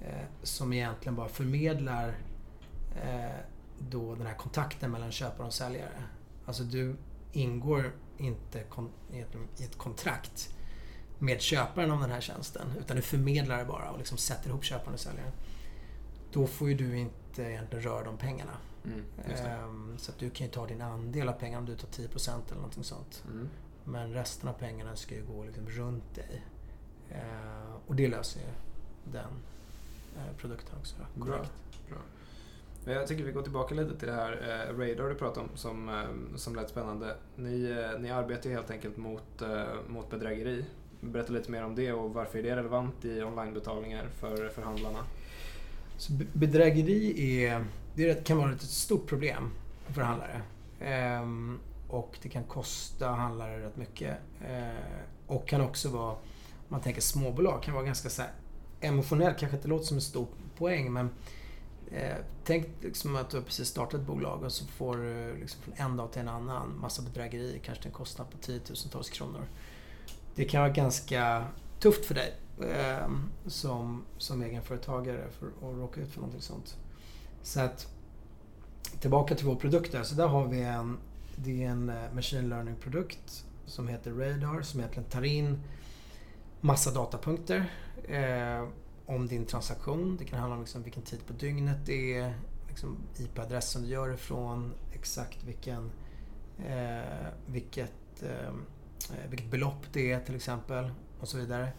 eh, 0.00 0.24
som 0.42 0.72
egentligen 0.72 1.16
bara 1.16 1.28
förmedlar 1.28 2.08
eh, 3.02 3.38
då 3.78 4.14
den 4.14 4.26
här 4.26 4.34
kontakten 4.34 4.90
mellan 4.90 5.12
köpare 5.12 5.46
och 5.46 5.54
säljare 5.54 6.02
Alltså 6.46 6.62
du 6.62 6.96
ingår 7.32 7.92
inte 8.18 8.64
i 9.58 9.64
ett 9.64 9.78
kontrakt 9.78 10.54
med 11.18 11.40
köparen 11.40 11.90
av 11.90 12.00
den 12.00 12.10
här 12.10 12.20
tjänsten. 12.20 12.72
Utan 12.80 12.96
du 12.96 13.02
förmedlar 13.02 13.58
det 13.58 13.64
bara 13.64 13.90
och 13.90 13.98
liksom 13.98 14.18
sätter 14.18 14.48
ihop 14.48 14.64
köparen 14.64 14.94
och 14.94 15.00
säljaren. 15.00 15.32
Då 16.32 16.46
får 16.46 16.68
ju 16.68 16.74
du 16.74 16.98
inte 16.98 17.42
egentligen 17.42 17.84
röra 17.84 18.04
de 18.04 18.16
pengarna. 18.16 18.56
Mm, 18.84 19.04
ehm, 19.28 19.98
så 19.98 20.12
att 20.12 20.18
du 20.18 20.30
kan 20.30 20.46
ju 20.46 20.52
ta 20.52 20.66
din 20.66 20.82
andel 20.82 21.28
av 21.28 21.32
pengarna 21.32 21.58
om 21.58 21.66
du 21.66 21.76
tar 21.76 21.88
10% 21.88 22.46
eller 22.46 22.56
någonting 22.56 22.84
sånt. 22.84 23.24
Mm. 23.30 23.48
Men 23.84 24.12
resten 24.12 24.48
av 24.48 24.52
pengarna 24.52 24.96
ska 24.96 25.14
ju 25.14 25.24
gå 25.24 25.44
liksom 25.44 25.68
runt 25.68 26.14
dig. 26.14 26.44
Ehm, 27.10 27.72
och 27.86 27.96
det 27.96 28.08
löser 28.08 28.40
ju 28.40 28.46
den 29.12 29.30
eh, 30.16 30.36
produkten 30.36 30.78
också. 30.78 30.96
Korrekt. 30.96 31.52
Bra. 31.88 31.96
Bra. 31.96 31.98
Jag 32.86 33.06
tycker 33.06 33.24
vi 33.24 33.32
går 33.32 33.42
tillbaka 33.42 33.74
lite 33.74 33.98
till 33.98 34.08
det 34.08 34.14
här 34.14 34.32
eh, 34.32 34.78
Radar 34.78 35.08
du 35.08 35.14
pratade 35.14 35.46
om 35.46 35.56
som, 35.56 35.88
eh, 35.88 36.36
som 36.36 36.56
lät 36.56 36.68
spännande. 36.68 37.16
Ni, 37.36 37.64
eh, 37.64 38.00
ni 38.00 38.10
arbetar 38.10 38.50
ju 38.50 38.56
helt 38.56 38.70
enkelt 38.70 38.96
mot, 38.96 39.42
eh, 39.42 39.64
mot 39.88 40.10
bedrägeri. 40.10 40.64
Berätta 41.00 41.32
lite 41.32 41.50
mer 41.50 41.64
om 41.64 41.74
det 41.74 41.92
och 41.92 42.14
varför 42.14 42.38
är 42.38 42.42
det 42.42 42.56
relevant 42.56 43.04
i 43.04 43.22
onlinebetalningar 43.22 44.08
för, 44.20 44.48
för 44.48 44.62
handlarna? 44.62 44.98
Så 45.96 46.12
bedrägeri 46.32 47.44
är, 47.44 47.64
det 47.94 48.24
kan 48.24 48.38
vara 48.38 48.52
ett 48.52 48.62
stort 48.62 49.06
problem 49.06 49.50
för 49.94 50.02
handlare. 50.02 50.42
Ehm, 50.80 51.58
och 51.88 52.18
det 52.22 52.28
kan 52.28 52.44
kosta 52.44 53.08
handlare 53.08 53.66
rätt 53.66 53.76
mycket. 53.76 54.16
Ehm, 54.48 54.74
och 55.26 55.48
kan 55.48 55.60
också 55.60 55.88
vara, 55.88 56.10
om 56.12 56.18
man 56.68 56.80
tänker 56.80 57.00
småbolag, 57.00 57.62
kan 57.62 57.74
vara 57.74 57.84
ganska 57.84 58.08
så 58.08 58.22
här, 58.22 58.30
emotionellt, 58.80 59.38
kanske 59.38 59.56
inte 59.56 59.68
låter 59.68 59.84
som 59.84 59.96
en 59.96 60.00
stor 60.00 60.26
poäng 60.58 60.92
men 60.92 61.10
Eh, 61.94 62.16
tänk 62.44 62.66
liksom 62.80 63.16
att 63.16 63.30
du 63.30 63.36
har 63.36 63.44
precis 63.44 63.68
startat 63.68 64.00
ett 64.00 64.06
bolag 64.06 64.42
och 64.42 64.52
så 64.52 64.66
får 64.66 64.96
du 64.96 65.30
eh, 65.30 65.34
liksom 65.34 65.62
från 65.62 65.74
en 65.76 65.96
dag 65.96 66.12
till 66.12 66.20
en 66.20 66.28
annan 66.28 66.78
massa 66.80 67.02
bedrägerier, 67.02 67.58
kanske 67.58 67.82
till 67.82 67.88
en 67.88 67.94
kostnad 67.94 68.30
på 68.30 68.38
tiotusentals 68.38 69.10
kronor. 69.10 69.46
Det 70.34 70.44
kan 70.44 70.60
vara 70.60 70.72
ganska 70.72 71.46
tufft 71.80 72.04
för 72.04 72.14
dig 72.14 72.34
eh, 72.60 73.08
som, 73.46 74.04
som 74.18 74.42
egenföretagare 74.42 75.28
för 75.30 75.46
att 75.46 75.76
råka 75.76 76.00
ut 76.00 76.10
för 76.10 76.20
någonting 76.20 76.42
sånt. 76.42 76.76
Så 77.42 77.60
att 77.60 77.88
tillbaka 79.00 79.34
till 79.34 79.46
vår 79.46 79.56
produkt 79.56 79.92
där. 79.92 80.02
Så 80.02 80.14
där 80.14 80.26
har 80.26 80.46
vi 80.46 80.62
en, 80.62 80.98
det 81.36 81.64
är 81.64 81.68
en 81.68 81.88
eh, 81.88 82.12
machine 82.14 82.48
learning-produkt 82.48 83.44
som 83.66 83.88
heter 83.88 84.12
Radar 84.12 84.62
som 84.62 84.80
egentligen 84.80 85.08
tar 85.08 85.24
in 85.24 85.62
massa 86.60 86.90
datapunkter 86.90 87.72
eh, 88.08 88.68
om 89.06 89.26
din 89.26 89.46
transaktion. 89.46 90.16
Det 90.16 90.24
kan 90.24 90.38
handla 90.38 90.56
om 90.56 90.62
liksom 90.62 90.82
vilken 90.82 91.02
tid 91.02 91.26
på 91.26 91.32
dygnet 91.32 91.86
det 91.86 92.16
är, 92.16 92.34
liksom 92.68 92.98
IP-adressen 93.18 93.82
du 93.82 93.88
gör 93.88 94.14
ifrån, 94.14 94.74
exakt 94.92 95.44
vilken, 95.44 95.90
eh, 96.66 97.28
vilket, 97.46 98.22
eh, 98.22 98.52
vilket 99.28 99.50
belopp 99.50 99.86
det 99.92 100.12
är 100.12 100.20
till 100.20 100.34
exempel 100.34 100.90
och 101.20 101.28
så 101.28 101.36
vidare. 101.36 101.72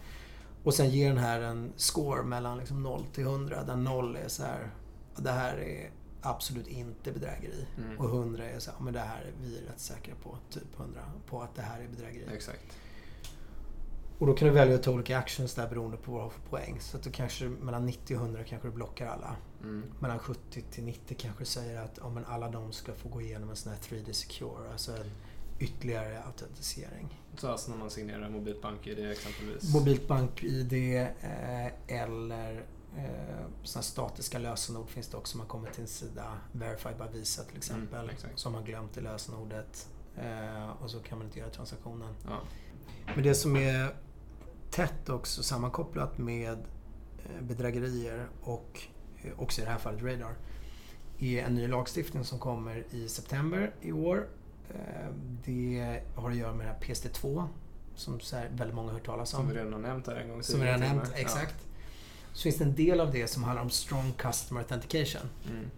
Och 0.62 0.74
sen 0.74 0.90
ger 0.90 1.08
den 1.08 1.18
här 1.18 1.40
en 1.40 1.72
score 1.76 2.22
mellan 2.22 2.58
liksom 2.58 2.82
0 2.82 3.04
till 3.12 3.24
100 3.24 3.64
där 3.64 3.76
0 3.76 4.16
är 4.16 4.28
så 4.28 4.42
här, 4.42 4.70
det 5.16 5.30
här 5.30 5.56
är 5.56 5.90
absolut 6.20 6.66
inte 6.66 7.12
bedrägeri. 7.12 7.66
Mm. 7.78 7.98
Och 7.98 8.08
100 8.08 8.44
är 8.44 8.58
så 8.58 8.70
här, 8.70 8.78
men 8.80 8.92
det 8.92 9.00
här 9.00 9.22
är 9.22 9.32
vi 9.42 9.60
rätt 9.60 9.80
säkra 9.80 10.14
på, 10.22 10.38
typ 10.50 10.80
100, 10.80 11.00
på 11.26 11.42
att 11.42 11.54
det 11.54 11.62
här 11.62 11.80
är 11.80 11.88
bedrägeri. 11.88 12.34
Exakt. 12.34 12.76
Och 14.18 14.26
då 14.26 14.34
kan 14.34 14.48
du 14.48 14.54
välja 14.54 14.74
att 14.74 14.82
ta 14.82 14.90
olika 14.90 15.18
actions 15.18 15.54
där 15.54 15.68
beroende 15.68 15.96
på 15.96 16.12
vad 16.12 16.20
du 16.20 16.24
har 16.24 16.30
för 16.30 16.40
poäng. 16.40 16.80
Så 16.80 16.96
att 16.96 17.02
du 17.02 17.10
kanske 17.10 17.44
mellan 17.44 17.86
90 17.86 18.16
och 18.16 18.22
100 18.22 18.44
kanske 18.44 18.68
du 18.68 18.72
blockar 18.72 19.06
alla. 19.06 19.36
Mm. 19.62 19.82
Mellan 20.00 20.18
70 20.18 20.62
till 20.70 20.84
90 20.84 21.16
kanske 21.18 21.42
du 21.42 21.46
säger 21.46 21.80
att 21.82 21.98
ja, 22.02 22.08
men 22.08 22.24
alla 22.24 22.50
de 22.50 22.72
ska 22.72 22.94
få 22.94 23.08
gå 23.08 23.20
igenom 23.20 23.50
en 23.50 23.56
sån 23.56 23.72
här 23.72 23.78
3D 23.78 24.12
Secure. 24.12 24.72
Alltså 24.72 24.92
en 24.92 25.10
ytterligare 25.58 26.22
autentisering. 26.22 27.22
Så 27.36 27.48
alltså 27.48 27.70
när 27.70 27.78
man 27.78 27.90
signerar 27.90 28.28
Mobilt 28.28 28.62
BankID 28.62 28.98
exempelvis? 28.98 29.74
Mobilt 29.74 30.08
BankID 30.08 30.72
eh, 30.72 31.66
eller 31.86 32.64
eh, 32.96 33.46
såna 33.62 33.82
statiska 33.82 34.38
lösenord 34.38 34.88
finns 34.88 35.08
det 35.08 35.16
också. 35.16 35.38
Man 35.38 35.46
kommer 35.46 35.70
till 35.70 35.80
en 35.80 35.88
sida, 35.88 36.38
Verify 36.52 36.88
by 36.88 37.18
Visa 37.18 37.42
till 37.44 37.56
exempel, 37.56 38.00
mm, 38.00 38.36
som 38.36 38.54
har 38.54 38.62
glömt 38.62 38.96
i 38.96 39.00
lösenordet. 39.00 39.88
Eh, 40.16 40.70
och 40.82 40.90
så 40.90 41.00
kan 41.00 41.18
man 41.18 41.26
inte 41.26 41.38
göra 41.38 41.50
transaktionen. 41.50 42.14
Ja. 42.24 42.40
Men 43.14 43.24
det 43.24 43.34
som 43.34 43.56
är 43.56 43.94
tätt 44.76 45.08
också 45.08 45.42
sammankopplat 45.42 46.18
med 46.18 46.58
eh, 47.24 47.42
bedrägerier 47.42 48.28
och 48.42 48.80
eh, 49.22 49.40
också 49.40 49.60
i 49.60 49.64
det 49.64 49.70
här 49.70 49.78
fallet 49.78 50.02
Radar 50.02 50.34
är 51.18 51.42
en 51.42 51.54
ny 51.54 51.68
lagstiftning 51.68 52.24
som 52.24 52.38
kommer 52.38 52.84
i 52.90 53.08
september 53.08 53.74
i 53.80 53.92
år. 53.92 54.28
Eh, 54.70 55.10
det 55.44 56.02
har 56.14 56.30
att 56.30 56.36
göra 56.36 56.52
med 56.52 56.66
det 56.66 56.72
här 56.72 56.80
PSD2 56.80 57.48
som 57.94 58.20
väldigt 58.50 58.74
många 58.74 58.88
har 58.88 58.94
hört 58.94 59.06
talas 59.06 59.34
om. 59.34 59.40
Som 59.40 59.48
vi 59.48 59.54
redan 59.54 59.72
har 59.72 59.80
nämnt 59.80 60.06
här 60.06 60.14
en 60.14 60.28
gång 60.28 60.42
Som 60.42 60.60
vi 60.60 60.66
redan 60.66 60.80
nämnt, 60.80 61.12
exakt. 61.14 61.54
Ja. 61.58 61.76
Så 62.32 62.42
finns 62.42 62.56
det 62.56 62.64
en 62.64 62.74
del 62.74 63.00
av 63.00 63.12
det 63.12 63.26
som 63.26 63.44
handlar 63.44 63.62
om 63.62 63.70
Strong 63.70 64.12
Customer 64.12 64.60
Authentication. 64.60 65.22
Mm. 65.50 65.70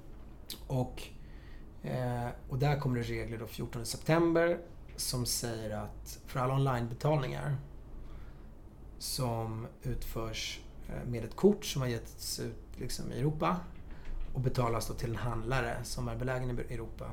Och, 0.66 1.02
och 2.48 2.58
där 2.58 2.80
kommer 2.80 2.96
det 2.96 3.02
regler 3.02 3.38
då 3.38 3.46
14 3.46 3.86
september 3.86 4.58
som 4.96 5.26
säger 5.26 5.70
att 5.70 6.18
för 6.26 6.40
alla 6.40 6.54
onlinebetalningar 6.54 7.56
som 8.98 9.66
utförs 9.82 10.60
eh, 10.88 11.08
med 11.08 11.24
ett 11.24 11.36
kort 11.36 11.64
som 11.64 11.82
har 11.82 11.88
getts 11.88 12.40
ut 12.40 12.80
liksom 12.80 13.12
i 13.12 13.18
Europa 13.18 13.56
och 14.34 14.40
betalas 14.40 14.88
då 14.88 14.94
till 14.94 15.10
en 15.10 15.16
handlare 15.16 15.84
som 15.84 16.08
är 16.08 16.16
belägen 16.16 16.50
i 16.50 16.74
Europa. 16.74 17.10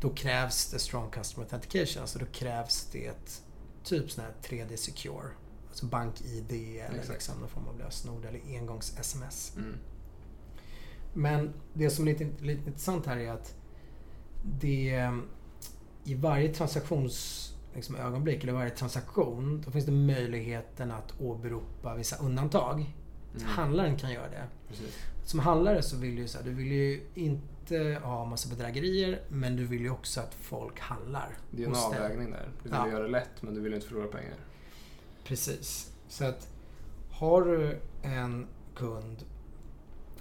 Då 0.00 0.10
krävs 0.10 0.70
det 0.70 0.78
Strong 0.78 1.10
Customer 1.10 1.44
Authentication, 1.44 2.00
alltså 2.00 2.18
då 2.18 2.26
krävs 2.26 2.88
det 2.92 3.42
typ 3.84 4.10
sån 4.10 4.24
här 4.24 4.32
3D 4.42 4.76
Secure. 4.76 5.28
Alltså 5.68 5.86
BankID 5.86 6.52
eller 6.52 7.04
liksom 7.08 7.40
någon 7.40 7.48
form 7.48 7.68
av 7.68 7.78
lösenord 7.78 8.24
eller 8.24 8.40
engångs-sms. 8.40 9.56
Mm. 9.56 9.74
Men 11.14 11.52
det 11.74 11.90
som 11.90 12.08
är 12.08 12.12
lite, 12.12 12.44
lite 12.44 12.68
intressant 12.68 13.06
här 13.06 13.16
är 13.16 13.32
att 13.32 13.54
det 14.42 15.10
i 16.04 16.14
varje 16.14 16.54
transaktions 16.54 17.48
liksom, 17.74 17.96
ögonblick 17.96 18.42
eller 18.42 18.52
varje 18.52 18.70
transaktion, 18.70 19.62
då 19.64 19.70
finns 19.70 19.84
det 19.84 19.92
möjligheten 19.92 20.90
att 20.90 21.20
åberopa 21.20 21.94
vissa 21.94 22.16
undantag. 22.16 22.94
Mm. 23.36 23.48
Handlaren 23.48 23.96
kan 23.96 24.12
göra 24.12 24.28
det. 24.28 24.44
Precis. 24.68 24.98
Som 25.24 25.40
handlare 25.40 25.82
så 25.82 25.96
vill 25.96 26.16
du, 26.16 26.28
så 26.28 26.38
här, 26.38 26.44
du 26.44 26.54
vill 26.54 26.72
ju 26.72 27.06
inte 27.14 28.00
ha 28.02 28.24
massa 28.24 28.48
bedrägerier 28.48 29.22
men 29.28 29.56
du 29.56 29.66
vill 29.66 29.80
ju 29.80 29.90
också 29.90 30.20
att 30.20 30.34
folk 30.34 30.80
handlar. 30.80 31.36
Det 31.50 31.62
är 31.62 31.66
en 31.66 31.74
avvägning 31.74 32.30
där. 32.30 32.48
Du 32.62 32.68
vill 32.68 32.78
ja. 32.78 32.88
göra 32.88 33.02
det 33.02 33.08
lätt 33.08 33.42
men 33.42 33.54
du 33.54 33.60
vill 33.60 33.74
inte 33.74 33.86
förlora 33.86 34.06
pengar. 34.06 34.34
Precis. 35.24 35.92
Så 36.08 36.24
att 36.24 36.48
har 37.10 37.42
du 37.42 37.80
en 38.02 38.46
kund 38.76 39.24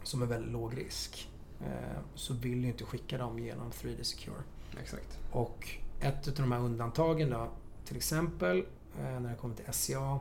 som 0.03 0.21
är 0.21 0.25
väldigt 0.25 0.51
låg 0.51 0.77
risk 0.77 1.29
eh, 1.61 1.99
så 2.15 2.33
vill 2.33 2.61
du 2.61 2.67
inte 2.67 2.83
skicka 2.83 3.17
dem 3.17 3.39
genom 3.39 3.71
3D 3.71 4.03
Secure. 4.03 4.41
Exakt. 4.81 5.19
Och 5.31 5.77
ett 5.99 6.27
av 6.27 6.33
de 6.33 6.51
här 6.51 6.59
undantagen 6.59 7.29
då, 7.29 7.49
till 7.85 7.97
exempel 7.97 8.57
eh, 8.99 9.19
när 9.19 9.29
det 9.29 9.35
kommer 9.35 9.55
till 9.55 9.73
SCA, 9.73 10.19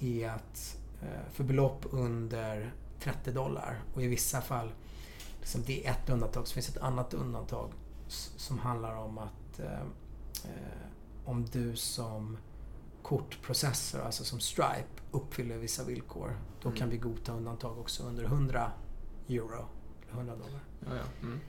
är 0.00 0.28
att 0.28 0.78
eh, 1.02 1.32
för 1.32 1.44
belopp 1.44 1.86
under 1.90 2.74
30 3.00 3.32
dollar 3.32 3.82
och 3.94 4.02
i 4.02 4.06
vissa 4.06 4.40
fall, 4.40 4.72
liksom 5.40 5.62
det 5.66 5.86
är 5.86 5.90
ett 5.90 6.10
undantag, 6.10 6.46
så 6.48 6.54
finns 6.54 6.68
ett 6.68 6.82
annat 6.82 7.14
undantag 7.14 7.72
som 8.36 8.58
handlar 8.58 8.96
om 8.96 9.18
att 9.18 9.60
eh, 9.60 9.86
om 11.24 11.44
du 11.44 11.76
som 11.76 12.38
kortprocessor, 13.02 14.00
alltså 14.00 14.24
som 14.24 14.40
Stripe, 14.40 15.02
uppfyller 15.10 15.56
vissa 15.56 15.84
villkor, 15.84 16.38
då 16.62 16.68
mm. 16.68 16.78
kan 16.78 16.90
vi 16.90 16.96
godta 16.96 17.32
undantag 17.32 17.78
också 17.78 18.02
under 18.02 18.24
100 18.24 18.72
euro, 19.28 19.68
100 20.10 20.36
dollar. 20.36 20.60
Ja, 20.80 20.90
ja. 20.94 21.02
Mm. 21.22 21.40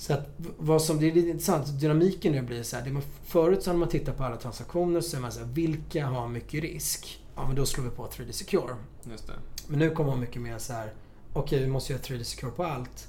Så 0.00 0.12
att 0.12 0.28
vad 0.58 0.82
som, 0.82 1.00
det 1.00 1.10
är 1.10 1.14
lite 1.14 1.28
intressant, 1.28 1.80
dynamiken 1.80 2.32
nu 2.32 2.42
blir 2.42 2.62
så 2.62 2.76
här, 2.76 2.84
det 2.84 2.92
man, 2.92 3.02
förut 3.24 3.62
så 3.62 3.72
när 3.72 3.78
man 3.78 3.88
tittat 3.88 4.16
på 4.16 4.24
alla 4.24 4.36
transaktioner 4.36 5.00
så 5.00 5.16
är 5.16 5.20
man 5.20 5.32
så 5.32 5.40
här, 5.40 5.46
vilka 5.46 6.06
har 6.06 6.28
mycket 6.28 6.62
risk? 6.62 7.24
Ja 7.36 7.46
men 7.46 7.56
då 7.56 7.66
slår 7.66 7.84
vi 7.84 7.90
på 7.90 8.06
3D 8.06 8.32
Secure. 8.32 8.76
Just 9.10 9.26
det. 9.26 9.32
Men 9.68 9.78
nu 9.78 9.90
kommer 9.90 10.10
man 10.10 10.20
mycket 10.20 10.42
mer 10.42 10.58
så 10.58 10.72
här, 10.72 10.92
okej 11.32 11.42
okay, 11.42 11.60
vi 11.60 11.66
måste 11.66 11.92
göra 11.92 12.02
3D 12.02 12.22
Secure 12.22 12.52
på 12.52 12.64
allt. 12.64 13.08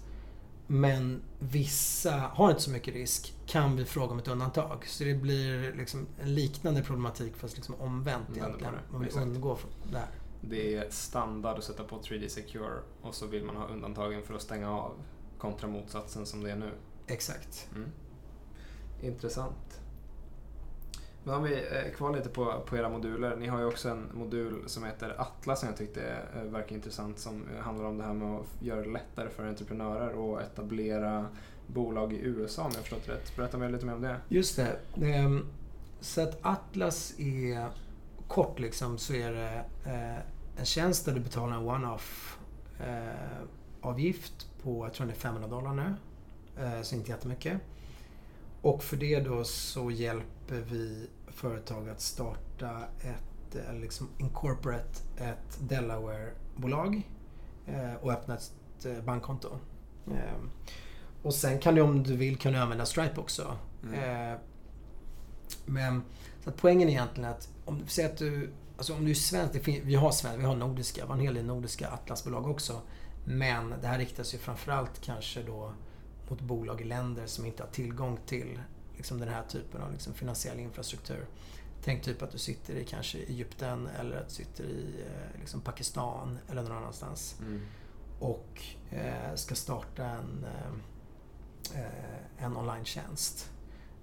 Men 0.67 1.21
vissa 1.39 2.11
har 2.11 2.49
inte 2.49 2.61
så 2.61 2.71
mycket 2.71 2.93
risk. 2.93 3.33
Kan 3.45 3.75
vi 3.75 3.85
fråga 3.85 4.11
om 4.11 4.19
ett 4.19 4.27
undantag? 4.27 4.83
Så 4.87 5.03
det 5.03 5.13
blir 5.13 5.73
liksom 5.77 6.07
en 6.21 6.35
liknande 6.35 6.83
problematik 6.83 7.35
fast 7.35 7.55
liksom 7.55 7.75
omvänt 7.75 8.27
egentligen. 8.35 8.73
Man 8.91 8.99
vill 8.99 9.07
Exakt. 9.07 9.25
undgå 9.25 9.57
det 9.91 9.97
här. 9.97 10.07
Det 10.41 10.75
är 10.75 10.89
standard 10.89 11.57
att 11.57 11.63
sätta 11.63 11.83
på 11.83 11.99
3D 11.99 12.27
Secure 12.27 12.79
och 13.01 13.15
så 13.15 13.27
vill 13.27 13.43
man 13.43 13.55
ha 13.55 13.67
undantagen 13.67 14.23
för 14.23 14.33
att 14.33 14.41
stänga 14.41 14.71
av 14.71 14.93
kontra 15.41 15.67
motsatsen 15.67 16.25
som 16.25 16.43
det 16.43 16.51
är 16.51 16.55
nu. 16.55 16.71
Exakt. 17.07 17.69
Mm. 17.75 17.89
Intressant. 19.01 19.81
Men 21.23 21.35
om 21.35 21.43
vi 21.43 21.53
är 21.53 21.89
kvar 21.89 22.15
lite 22.15 22.29
på, 22.29 22.63
på 22.65 22.77
era 22.77 22.89
moduler. 22.89 23.35
Ni 23.35 23.47
har 23.47 23.59
ju 23.59 23.65
också 23.65 23.89
en 23.89 24.09
modul 24.13 24.63
som 24.69 24.83
heter 24.83 25.21
Atlas 25.21 25.59
som 25.59 25.69
jag 25.69 25.77
tyckte 25.77 26.17
verkar 26.43 26.75
intressant 26.75 27.19
som 27.19 27.43
handlar 27.59 27.85
om 27.85 27.97
det 27.97 28.03
här 28.03 28.13
med 28.13 28.39
att 28.39 28.61
göra 28.61 28.81
det 28.81 28.89
lättare 28.89 29.29
för 29.29 29.47
entreprenörer 29.47 30.37
att 30.37 30.43
etablera 30.43 31.27
bolag 31.67 32.13
i 32.13 32.19
USA 32.21 32.63
om 32.63 32.71
jag 32.73 32.81
förstått 32.81 33.09
rätt. 33.09 33.35
Berätta 33.35 33.57
mig 33.57 33.71
lite 33.71 33.85
mer 33.85 33.93
om 33.93 34.01
det. 34.01 34.17
Just 34.29 34.55
det. 34.55 34.79
Ehm, 35.01 35.45
så 35.99 36.21
att 36.21 36.39
Atlas 36.41 37.19
är, 37.19 37.67
kort 38.27 38.59
liksom, 38.59 38.97
så 38.97 39.13
är 39.13 39.31
det 39.31 39.63
eh, 39.85 40.59
en 40.59 40.65
tjänst 40.65 41.05
där 41.05 41.13
du 41.13 41.19
betalar 41.19 41.57
en 41.57 41.69
one-off 41.69 42.39
eh, 42.79 43.45
avgift 43.81 44.47
på, 44.63 44.85
jag 44.85 44.93
tror 44.93 45.07
det 45.07 45.13
är 45.13 45.15
500 45.15 45.47
dollar 45.49 45.73
nu. 45.73 45.95
Eh, 46.63 46.81
så 46.81 46.95
inte 46.95 47.11
jättemycket. 47.11 47.61
Och 48.61 48.83
för 48.83 48.97
det 48.97 49.19
då 49.19 49.43
så 49.43 49.91
hjälper 49.91 50.55
vi 50.55 51.07
företag 51.27 51.89
att 51.89 52.01
starta 52.01 52.81
ett, 53.01 53.55
eller 53.55 53.79
liksom 53.79 54.09
incorporate 54.17 55.01
ett 55.17 55.59
Delaware-bolag 55.59 57.01
eh, 57.67 57.93
och 58.01 58.11
öppna 58.11 58.35
ett 58.35 58.85
eh, 58.85 59.03
bankkonto. 59.03 59.49
Och 61.23 61.33
sen 61.33 61.59
kan 61.59 61.75
du 61.75 61.81
om 61.81 62.03
du 62.03 62.17
vill 62.17 62.37
du 62.37 62.55
använda 62.55 62.85
Stripe 62.85 63.19
också. 63.21 63.57
Mm. 63.83 64.37
Men 65.65 66.03
så 66.43 66.49
att 66.49 66.57
poängen 66.57 66.87
är 66.87 66.91
egentligen 66.91 67.29
att 67.29 67.49
om, 67.65 67.83
säg 67.87 68.05
att 68.05 68.17
du, 68.17 68.49
alltså 68.77 68.93
om 68.93 69.05
du 69.05 69.11
är 69.11 69.15
svensk, 69.15 69.67
vi 69.67 69.95
har 69.95 70.11
svensk, 70.11 70.39
vi 70.39 70.43
har 70.43 70.55
nordiska, 70.55 71.01
vi 71.01 71.07
har 71.07 71.15
en 71.15 71.21
hel 71.21 71.33
del 71.33 71.45
nordiska 71.45 71.89
Atlasbolag 71.89 72.47
också. 72.47 72.81
Men 73.23 73.73
det 73.81 73.87
här 73.87 73.97
riktas 73.97 74.33
ju 74.33 74.37
framförallt 74.37 75.01
kanske 75.01 75.43
då 75.43 75.73
mot 76.29 76.41
bolag 76.41 76.81
i 76.81 76.83
länder 76.83 77.25
som 77.25 77.45
inte 77.45 77.63
har 77.63 77.69
tillgång 77.69 78.19
till 78.25 78.59
liksom 78.97 79.19
den 79.19 79.29
här 79.29 79.43
typen 79.43 79.81
av 79.81 79.91
liksom 79.91 80.13
finansiell 80.13 80.59
infrastruktur. 80.59 81.25
Tänk 81.83 82.03
typ 82.03 82.21
att 82.21 82.31
du 82.31 82.37
sitter 82.37 82.75
i 82.75 82.85
kanske 82.85 83.17
Egypten 83.17 83.87
eller 83.99 84.17
att 84.17 84.27
du 84.27 84.33
sitter 84.33 84.63
i 84.63 85.03
eh, 85.07 85.39
liksom 85.39 85.61
Pakistan 85.61 86.39
eller 86.49 86.63
någon 86.63 86.71
annanstans. 86.71 87.35
Mm. 87.39 87.61
Och 88.19 88.63
eh, 88.89 89.35
ska 89.35 89.55
starta 89.55 90.05
en, 90.05 90.45
eh, 91.75 92.45
en 92.45 92.57
online-tjänst. 92.57 93.51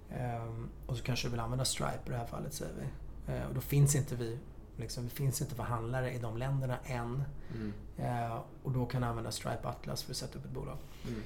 Eh, 0.09 0.53
och 0.85 0.97
så 0.97 1.03
kanske 1.03 1.27
du 1.27 1.31
vill 1.31 1.39
använda 1.39 1.65
Stripe 1.65 2.01
i 2.05 2.09
det 2.09 2.17
här 2.17 2.25
fallet 2.25 2.53
säger 2.53 2.73
vi. 2.73 3.33
Eh, 3.33 3.47
och 3.47 3.53
då 3.53 3.61
finns 3.61 3.95
inte 3.95 4.15
vi 4.15 4.39
Liksom, 4.79 5.03
vi 5.03 5.09
finns 5.09 5.41
inte 5.41 5.55
förhandlare 5.55 6.13
i 6.13 6.17
de 6.17 6.37
länderna 6.37 6.77
än. 6.85 7.23
Mm. 7.55 7.73
Eh, 7.97 8.37
och 8.63 8.71
då 8.71 8.85
kan 8.85 9.01
du 9.01 9.07
använda 9.07 9.31
Stripe 9.31 9.67
Atlas 9.67 10.03
för 10.03 10.11
att 10.11 10.17
sätta 10.17 10.39
upp 10.39 10.45
ett 10.45 10.51
bolag. 10.51 10.77
Mm. 11.07 11.21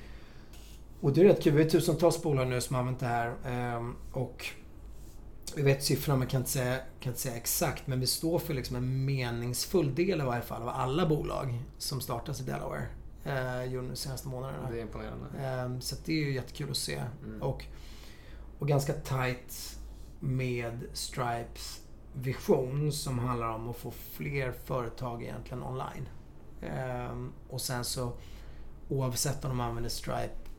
Och 1.01 1.13
det 1.13 1.21
är 1.21 1.25
rätt 1.25 1.43
kul. 1.43 1.53
Vi 1.53 1.63
har 1.63 1.69
tusentals 1.69 2.21
bolag 2.21 2.47
nu 2.47 2.61
som 2.61 2.75
har 2.75 2.79
använt 2.79 2.99
det 2.99 3.05
här. 3.05 3.35
Eh, 3.45 3.89
och 4.11 4.45
vi 5.55 5.61
vet 5.61 5.83
siffrorna, 5.83 6.19
men 6.19 6.27
kan 6.27 6.41
inte, 6.41 6.51
säga, 6.51 6.77
kan 6.99 7.11
inte 7.11 7.21
säga 7.21 7.35
exakt. 7.35 7.87
Men 7.87 7.99
vi 7.99 8.07
står 8.07 8.39
för 8.39 8.53
liksom 8.53 8.75
en 8.75 9.05
meningsfull 9.05 9.95
del 9.95 10.21
i 10.21 10.23
varje 10.23 10.41
fall 10.41 10.61
av 10.61 10.69
alla 10.69 11.05
bolag 11.05 11.59
som 11.77 12.01
startas 12.01 12.41
i 12.41 12.43
Delaware. 12.43 12.87
Eh, 13.25 13.71
de 13.71 13.95
senaste 13.95 14.27
månaderna. 14.27 14.69
Det 14.71 14.77
är 14.77 14.81
imponerande. 14.81 15.25
Eh, 15.39 15.79
så 15.79 15.95
det 16.05 16.13
är 16.13 16.25
ju 16.25 16.33
jättekul 16.33 16.71
att 16.71 16.77
se. 16.77 17.03
Mm. 17.25 17.41
Och, 17.41 17.65
och 18.59 18.67
ganska 18.67 18.93
tight 18.93 19.79
med 20.19 20.83
Stripes 20.93 21.82
vision 22.13 22.91
som 22.91 23.19
handlar 23.19 23.49
om 23.49 23.69
att 23.69 23.75
få 23.75 23.91
fler 23.91 24.51
företag 24.51 25.23
egentligen 25.23 25.63
online. 25.63 26.09
Ehm, 26.61 27.31
och 27.49 27.61
sen 27.61 27.85
så 27.85 28.11
oavsett 28.89 29.45
om 29.45 29.49
de 29.49 29.59
använder 29.59 29.89
Stripe 29.89 30.49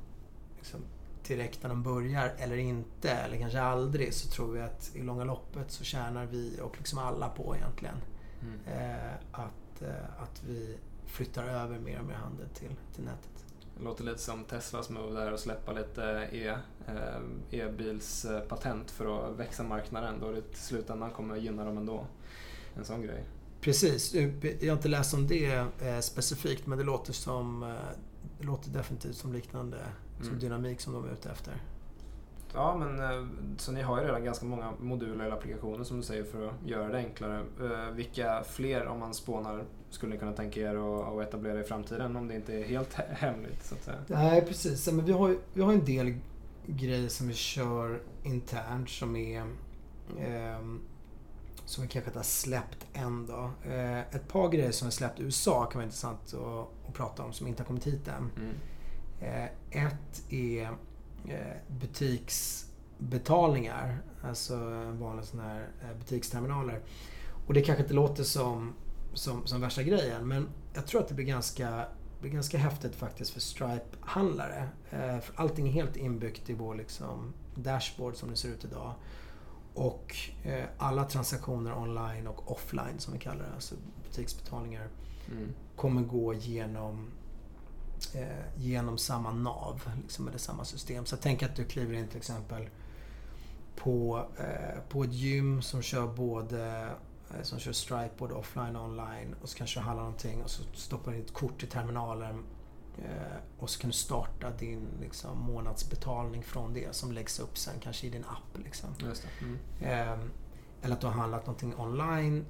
liksom, 0.56 0.80
direkt 1.26 1.62
när 1.62 1.70
de 1.70 1.82
börjar 1.82 2.32
eller 2.38 2.56
inte, 2.56 3.10
eller 3.10 3.38
kanske 3.38 3.60
aldrig, 3.60 4.14
så 4.14 4.28
tror 4.28 4.52
vi 4.52 4.60
att 4.60 4.90
i 4.94 5.02
långa 5.02 5.24
loppet 5.24 5.70
så 5.70 5.84
tjänar 5.84 6.26
vi 6.26 6.58
och 6.62 6.78
liksom 6.78 6.98
alla 6.98 7.28
på 7.28 7.56
egentligen 7.56 7.96
mm. 8.42 8.60
eh, 8.66 9.12
att, 9.32 9.82
eh, 9.82 10.22
att 10.22 10.42
vi 10.46 10.78
flyttar 11.06 11.44
över 11.44 11.78
mer 11.78 12.00
och 12.00 12.06
mer 12.06 12.14
handel 12.14 12.48
till, 12.48 12.76
till 12.94 13.04
nätet. 13.04 13.33
Det 13.78 13.84
låter 13.84 14.04
lite 14.04 14.18
som 14.18 14.44
Teslas 14.44 14.90
move 14.90 15.20
där 15.20 15.32
att 15.32 15.40
släppa 15.40 15.72
lite 15.72 16.28
e, 16.32 16.56
eh, 16.86 17.60
e-bilspatent 17.60 18.90
för 18.90 19.28
att 19.28 19.36
växa 19.36 19.62
marknaden 19.62 20.14
då 20.20 20.32
det 20.32 20.38
i 20.38 20.42
slutändan 20.52 21.10
kommer 21.10 21.36
gynna 21.36 21.64
dem 21.64 21.78
ändå. 21.78 22.06
En 22.76 22.84
sån 22.84 23.02
grej. 23.02 23.24
Precis. 23.60 24.14
Jag 24.14 24.68
har 24.68 24.76
inte 24.76 24.88
läst 24.88 25.14
om 25.14 25.26
det 25.26 25.66
eh, 25.80 26.00
specifikt 26.00 26.66
men 26.66 26.78
det 26.78 26.84
låter 26.84 27.12
som 27.12 27.62
eh, 27.62 27.68
det 28.38 28.46
låter 28.46 28.70
definitivt 28.70 29.16
som 29.16 29.32
liknande 29.32 29.76
mm. 29.76 30.28
som 30.28 30.38
dynamik 30.38 30.80
som 30.80 30.92
de 30.92 31.04
är 31.04 31.12
ute 31.12 31.30
efter. 31.30 31.54
Ja, 32.54 32.76
men 32.76 33.58
så 33.58 33.72
ni 33.72 33.82
har 33.82 34.00
ju 34.00 34.06
redan 34.06 34.24
ganska 34.24 34.46
många 34.46 34.72
moduler 34.80 35.24
eller 35.24 35.36
applikationer 35.36 35.84
som 35.84 35.96
du 35.96 36.02
säger 36.02 36.24
för 36.24 36.46
att 36.46 36.54
göra 36.66 36.88
det 36.88 36.98
enklare. 36.98 37.44
Vilka 37.92 38.44
fler, 38.44 38.86
om 38.86 38.98
man 38.98 39.14
spånar 39.14 39.64
skulle 39.90 40.12
ni 40.12 40.18
kunna 40.18 40.32
tänka 40.32 40.60
er 40.60 40.74
att, 40.74 41.28
etablera 41.28 41.60
i 41.60 41.64
framtiden 41.64 42.16
om 42.16 42.28
det 42.28 42.34
inte 42.34 42.54
är 42.54 42.64
helt 42.64 42.94
hemligt? 43.10 43.64
Så 43.64 43.74
att 43.74 43.82
säga? 43.82 43.96
Nej, 44.06 44.44
precis. 44.46 44.92
Men 44.92 45.04
vi 45.04 45.12
har, 45.12 45.36
vi 45.52 45.62
har 45.62 45.72
en 45.72 45.84
del 45.84 46.14
grejer 46.66 47.08
som 47.08 47.28
vi 47.28 47.34
kör 47.34 48.00
internt 48.22 48.90
som 48.90 49.16
är 49.16 49.40
eh, 50.18 50.60
som 51.64 51.82
vi 51.82 51.88
kanske 51.88 52.08
inte 52.10 52.18
har 52.18 52.24
släppt 52.24 52.86
än 52.92 53.26
då. 53.26 53.50
Eh, 53.64 54.00
ett 54.00 54.28
par 54.28 54.48
grejer 54.48 54.70
som 54.70 54.88
vi 54.88 54.92
släppt 54.92 55.20
i 55.20 55.22
USA 55.22 55.64
kan 55.64 55.78
vara 55.78 55.84
intressant 55.84 56.34
att, 56.34 56.88
att 56.88 56.94
prata 56.94 57.22
om 57.22 57.32
som 57.32 57.46
inte 57.46 57.62
har 57.62 57.66
kommit 57.66 57.86
hit 57.86 58.08
än. 58.08 58.30
Mm. 58.36 58.54
Eh, 59.20 59.84
ett 59.84 60.32
är 60.32 60.62
eh, 60.62 60.70
butiksbetalningar. 61.68 63.98
Alltså 64.22 64.56
vanliga 64.92 65.26
sådana 65.26 65.48
här 65.48 65.68
eh, 65.82 65.96
butiksterminaler. 65.98 66.80
Och 67.46 67.54
det 67.54 67.62
kanske 67.62 67.82
inte 67.82 67.94
låter 67.94 68.24
som 68.24 68.74
som, 69.14 69.46
som 69.46 69.60
värsta 69.60 69.82
grejen. 69.82 70.28
Men 70.28 70.48
jag 70.74 70.86
tror 70.86 71.00
att 71.00 71.08
det 71.08 71.14
blir 71.14 71.26
ganska, 71.26 71.86
blir 72.20 72.30
ganska 72.30 72.58
häftigt 72.58 72.94
faktiskt 72.94 73.30
för 73.30 73.40
Stripe-handlare. 73.40 74.68
Eh, 74.90 75.18
allting 75.34 75.68
är 75.68 75.72
helt 75.72 75.96
inbyggt 75.96 76.50
i 76.50 76.54
vår 76.54 76.74
liksom, 76.74 77.32
dashboard 77.54 78.16
som 78.16 78.30
det 78.30 78.36
ser 78.36 78.48
ut 78.48 78.64
idag. 78.64 78.94
Och 79.74 80.16
eh, 80.44 80.64
alla 80.78 81.04
transaktioner 81.04 81.78
online 81.78 82.26
och 82.26 82.52
offline 82.52 82.98
som 82.98 83.12
vi 83.12 83.18
kallar 83.18 83.44
det, 83.44 83.54
alltså 83.54 83.74
butiksbetalningar, 84.02 84.88
mm. 85.30 85.48
kommer 85.76 86.02
gå 86.02 86.34
genom 86.34 86.96
eh, 86.96 87.23
genom 88.56 88.98
samma 88.98 89.32
nav, 89.32 89.80
liksom, 90.02 90.28
eller 90.28 90.38
samma 90.38 90.64
system. 90.64 91.06
Så 91.06 91.16
tänk 91.16 91.42
att 91.42 91.56
du 91.56 91.64
kliver 91.64 91.94
in 91.94 92.08
till 92.08 92.16
exempel 92.16 92.68
på, 93.76 94.26
eh, 94.38 94.80
på 94.88 95.04
ett 95.04 95.12
gym 95.12 95.62
som 95.62 95.82
kör 95.82 96.06
både 96.06 96.90
Eh, 97.30 97.42
som 97.42 97.58
kör 97.58 97.72
Stripe 97.72 98.10
både 98.18 98.34
offline 98.34 98.76
och 98.76 98.84
online. 98.84 99.34
Och 99.42 99.48
så 99.48 99.58
kanske 99.58 99.80
du 99.80 99.84
handlar 99.84 100.04
någonting 100.04 100.42
och 100.42 100.50
så 100.50 100.62
stoppar 100.74 101.12
du 101.12 101.18
ett 101.18 101.32
kort 101.32 101.62
i 101.62 101.66
terminalen. 101.66 102.44
Eh, 102.98 103.36
och 103.58 103.70
så 103.70 103.80
kan 103.80 103.90
du 103.90 103.96
starta 103.96 104.50
din 104.50 104.88
liksom, 105.00 105.38
månadsbetalning 105.38 106.42
från 106.42 106.74
det 106.74 106.94
som 106.94 107.12
läggs 107.12 107.40
upp 107.40 107.58
sen 107.58 107.74
kanske 107.80 108.06
i 108.06 108.10
din 108.10 108.24
app. 108.24 108.64
Liksom. 108.64 108.90
Mm. 109.40 109.58
Eh, 109.80 110.24
eller 110.82 110.94
att 110.94 111.00
du 111.00 111.06
har 111.06 111.14
handlat 111.14 111.46
någonting 111.46 111.76
online 111.76 112.44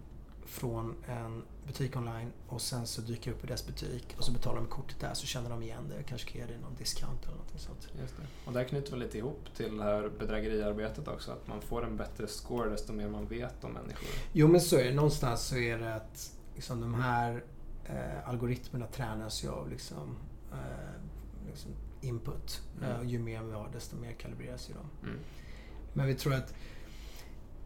från 0.47 0.95
en 1.07 1.43
butik 1.67 1.97
online 1.97 2.33
och 2.49 2.63
sen 2.63 2.87
så 2.87 3.01
dyker 3.01 3.31
det 3.31 3.37
upp 3.37 3.45
i 3.45 3.47
deras 3.47 3.67
butik 3.67 4.15
och 4.19 4.25
så 4.25 4.33
betalar 4.33 4.57
de 4.57 4.67
kortet 4.67 5.01
där 5.01 5.15
så 5.15 5.27
känner 5.27 5.51
de 5.51 5.63
igen 5.63 5.89
det. 5.89 6.03
Kanske 6.03 6.31
kan 6.31 6.41
ge 6.41 6.47
dig 6.47 6.59
någon 6.59 6.75
discount 6.75 7.27
eller 7.27 7.37
något 7.37 7.61
sånt. 7.61 7.89
Just 8.01 8.17
det. 8.17 8.23
Och 8.47 8.53
där 8.53 8.65
knyter 8.65 8.93
vi 8.93 8.99
lite 8.99 9.19
ihop 9.19 9.49
till 9.57 9.77
det 9.77 9.85
här 9.85 10.11
bedrägeriarbetet 10.19 11.09
också. 11.09 11.33
Att 11.33 11.47
man 11.47 11.61
får 11.61 11.87
en 11.87 11.97
bättre 11.97 12.27
score 12.27 12.71
desto 12.71 12.93
mer 12.93 13.09
man 13.09 13.27
vet 13.27 13.65
om 13.65 13.73
människor. 13.73 14.09
Jo 14.33 14.49
men 14.49 14.61
så 14.61 14.77
är 14.77 14.85
det. 14.85 14.95
Någonstans 14.95 15.43
så 15.43 15.57
är 15.57 15.79
det 15.79 15.95
att 15.95 16.33
liksom, 16.55 16.81
de 16.81 16.95
här 16.95 17.45
eh, 17.85 18.29
algoritmerna 18.29 18.87
tränas 18.87 19.45
ju 19.45 19.49
av 19.49 19.71
liksom, 19.71 20.17
eh, 20.53 20.59
liksom 21.47 21.71
input. 22.01 22.63
Mm. 22.79 22.91
Eh, 22.91 23.09
ju 23.09 23.19
mer 23.19 23.43
vi 23.43 23.53
har 23.53 23.71
desto 23.73 23.97
mer 23.97 24.13
kalibreras 24.13 24.71
ju 24.71 24.75
de. 24.75 25.09
Mm. 25.09 25.21
Men 25.93 26.07
vi 26.07 26.15
tror 26.15 26.35
att 26.35 26.55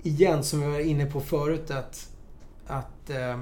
igen, 0.02 0.44
som 0.44 0.60
vi 0.60 0.66
var 0.66 0.80
inne 0.80 1.06
på 1.06 1.20
förut, 1.20 1.70
att 1.70 2.12
att 2.68 3.10
eh, 3.10 3.40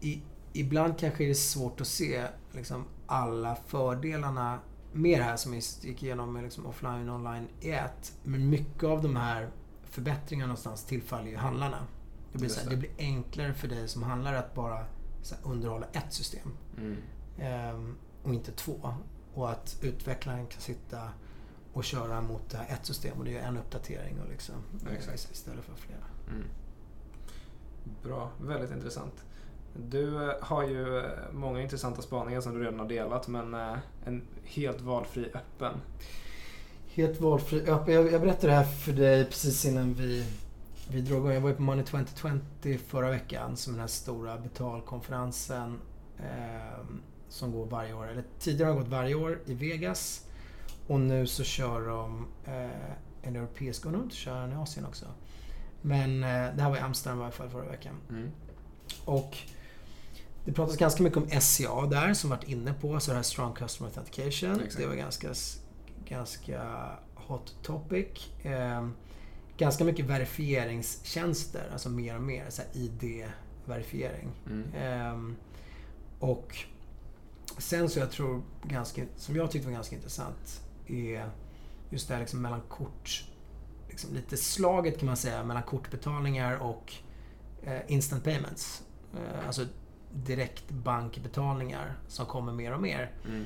i, 0.00 0.22
ibland 0.52 0.98
kanske 0.98 1.24
är 1.24 1.28
det 1.28 1.34
svårt 1.34 1.80
att 1.80 1.86
se 1.86 2.26
liksom, 2.52 2.84
alla 3.06 3.56
fördelarna 3.66 4.58
med 4.92 5.20
det 5.20 5.24
här 5.24 5.36
som 5.36 5.52
vi 5.52 5.60
gick 5.80 6.02
igenom 6.02 6.32
med 6.32 6.42
liksom, 6.42 6.66
offline 6.66 7.08
och 7.08 7.14
online 7.14 7.48
i 7.60 7.70
ett. 7.70 8.18
Men 8.22 8.50
mycket 8.50 8.84
av 8.84 9.02
de 9.02 9.16
här 9.16 9.50
förbättringarna 9.84 10.46
någonstans 10.46 10.84
tillfaller 10.84 11.28
ju 11.28 11.36
handlarna. 11.36 11.86
Det 12.32 12.38
blir, 12.38 12.56
här, 12.56 12.70
det. 12.70 12.76
blir 12.76 12.90
enklare 12.98 13.54
för 13.54 13.68
dig 13.68 13.88
som 13.88 14.02
handlare 14.02 14.38
att 14.38 14.54
bara 14.54 14.74
här, 14.74 14.86
underhålla 15.42 15.86
ett 15.92 16.12
system. 16.12 16.48
Mm. 16.78 16.96
Ehm, 17.38 17.96
och 18.22 18.34
inte 18.34 18.52
två. 18.52 18.94
Och 19.34 19.50
att 19.50 19.78
utvecklaren 19.82 20.46
kan 20.46 20.60
sitta 20.60 21.08
och 21.72 21.84
köra 21.84 22.20
mot 22.20 22.54
ett 22.54 22.86
system 22.86 23.18
och 23.18 23.24
det 23.24 23.38
är 23.38 23.48
en 23.48 23.56
uppdatering 23.56 24.20
och 24.20 24.28
liksom, 24.28 24.54
istället 25.14 25.64
för 25.64 25.74
flera. 25.74 26.04
Mm. 26.28 26.46
Bra, 28.02 28.30
väldigt 28.40 28.70
intressant. 28.70 29.24
Du 29.90 30.30
eh, 30.30 30.34
har 30.40 30.62
ju 30.62 30.98
eh, 30.98 31.04
många 31.32 31.60
intressanta 31.60 32.02
spaningar 32.02 32.40
som 32.40 32.54
du 32.54 32.60
redan 32.60 32.78
har 32.78 32.88
delat 32.88 33.28
men 33.28 33.54
eh, 33.54 33.76
en 34.04 34.22
helt 34.44 34.80
valfri 34.80 35.30
öppen. 35.34 35.74
Helt 36.86 37.20
valfri 37.20 37.60
öppen. 37.60 37.94
Jag, 37.94 38.12
jag 38.12 38.20
berättade 38.20 38.46
det 38.46 38.56
här 38.56 38.64
för 38.64 38.92
dig 38.92 39.24
precis 39.24 39.64
innan 39.64 39.94
vi, 39.94 40.26
vi 40.90 41.00
drog 41.00 41.18
igång. 41.18 41.32
Jag 41.32 41.40
var 41.40 41.48
ju 41.48 41.56
på 41.56 41.62
Money 41.62 41.84
2020 41.84 42.78
förra 42.86 43.10
veckan 43.10 43.56
som 43.56 43.72
den 43.72 43.80
här 43.80 43.88
stora 43.88 44.38
betalkonferensen 44.38 45.80
eh, 46.18 46.84
som 47.28 47.52
går 47.52 47.66
varje 47.66 47.94
år. 47.94 48.08
Eller 48.08 48.24
tidigare 48.38 48.70
har 48.70 48.78
gått 48.78 48.88
varje 48.88 49.14
år 49.14 49.40
i 49.46 49.54
Vegas. 49.54 50.26
Och 50.86 51.00
nu 51.00 51.26
så 51.26 51.44
kör 51.44 51.88
de 51.88 52.26
eh, 52.44 52.92
en 53.22 53.36
europeisk, 53.36 53.86
och 53.86 53.92
nu 53.92 53.98
kör 54.10 54.40
den 54.40 54.52
i 54.52 54.54
Asien 54.54 54.86
också. 54.86 55.06
Men 55.82 56.24
eh, 56.24 56.54
det 56.56 56.62
här 56.62 56.70
var 56.70 56.76
i 56.76 56.80
Amsterdam 56.80 57.20
i 57.20 57.22
alla 57.22 57.32
fall 57.32 57.48
förra 57.48 57.68
veckan. 57.68 57.94
Mm. 58.10 58.30
Och 59.04 59.36
det 60.44 60.52
pratas 60.52 60.76
ganska 60.76 61.02
mycket 61.02 61.18
om 61.18 61.40
SCA 61.40 61.86
där, 61.86 62.14
som 62.14 62.30
varit 62.30 62.48
inne 62.48 62.72
på, 62.72 63.00
så 63.00 63.10
det 63.10 63.16
här 63.16 63.22
Strong 63.22 63.54
Customer 63.54 63.90
Authentication. 63.90 64.54
Exakt. 64.54 64.76
Det 64.76 64.86
var 64.86 64.94
ganska, 64.94 65.34
ganska 66.04 66.90
hot 67.14 67.54
topic. 67.62 68.30
Eh, 68.42 68.88
ganska 69.56 69.84
mycket 69.84 70.06
verifieringstjänster, 70.06 71.68
alltså 71.72 71.90
mer 71.90 72.16
och 72.16 72.22
mer. 72.22 72.44
Så 72.48 72.62
ID-verifiering. 72.72 74.28
Mm. 74.46 74.74
Eh, 74.74 75.36
och 76.18 76.56
sen 77.58 77.88
så 77.88 77.98
jag 77.98 78.10
tror 78.10 78.42
ganska, 78.62 79.02
som 79.16 79.36
jag 79.36 79.50
tyckte 79.50 79.68
var 79.68 79.74
ganska 79.74 79.96
intressant, 79.96 80.62
är 80.86 81.30
just 81.90 82.08
det 82.08 82.14
här 82.14 82.20
liksom 82.20 82.42
mellan 82.42 82.60
kort 82.60 83.24
liksom 83.96 84.14
lite 84.14 84.36
slaget 84.36 84.98
kan 84.98 85.06
man 85.06 85.16
säga 85.16 85.44
mellan 85.44 85.62
kortbetalningar 85.62 86.56
och 86.56 86.92
eh, 87.62 87.80
instant 87.88 88.24
payments. 88.24 88.82
Eh, 89.14 89.46
alltså 89.46 89.66
direkt 90.12 90.70
bankbetalningar 90.70 91.98
som 92.08 92.26
kommer 92.26 92.52
mer 92.52 92.74
och 92.74 92.80
mer. 92.80 93.12
Mm. 93.24 93.44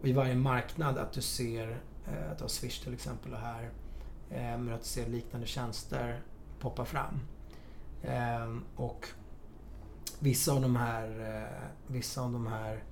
Och 0.00 0.08
i 0.08 0.12
varje 0.12 0.34
marknad 0.34 0.98
att 0.98 1.12
du 1.12 1.20
ser, 1.22 1.80
eh, 2.06 2.30
att 2.30 2.38
du 2.38 2.44
har 2.44 2.48
Swish 2.48 2.80
till 2.82 2.94
exempel 2.94 3.32
och 3.32 3.38
här, 3.38 3.70
eh, 4.30 4.58
men 4.58 4.72
att 4.72 4.80
du 4.80 4.86
ser 4.86 5.06
liknande 5.06 5.46
tjänster 5.46 6.22
poppa 6.60 6.84
fram. 6.84 7.20
Eh, 8.02 8.56
och 8.76 9.06
vissa 10.18 10.52
av 10.52 10.60
de 10.62 10.76
här, 10.76 11.36
eh, 11.36 11.68
vissa 11.86 12.22
av 12.22 12.32
de 12.32 12.46
här 12.46 12.84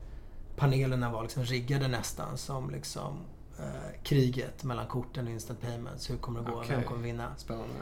panelerna 0.57 1.11
var 1.11 1.23
liksom 1.23 1.44
riggade 1.44 1.88
nästan 1.88 2.38
som 2.38 2.71
liksom 2.71 3.18
kriget 4.03 4.64
mellan 4.64 4.87
korten 4.87 5.27
och 5.27 5.33
instant 5.33 5.61
payments. 5.61 6.11
Hur 6.11 6.16
kommer 6.16 6.40
det 6.40 6.51
gå? 6.51 6.59
Okay. 6.59 6.77
Vem 6.77 6.85
kommer 6.85 7.03
vinna? 7.03 7.37
Spännande. 7.37 7.75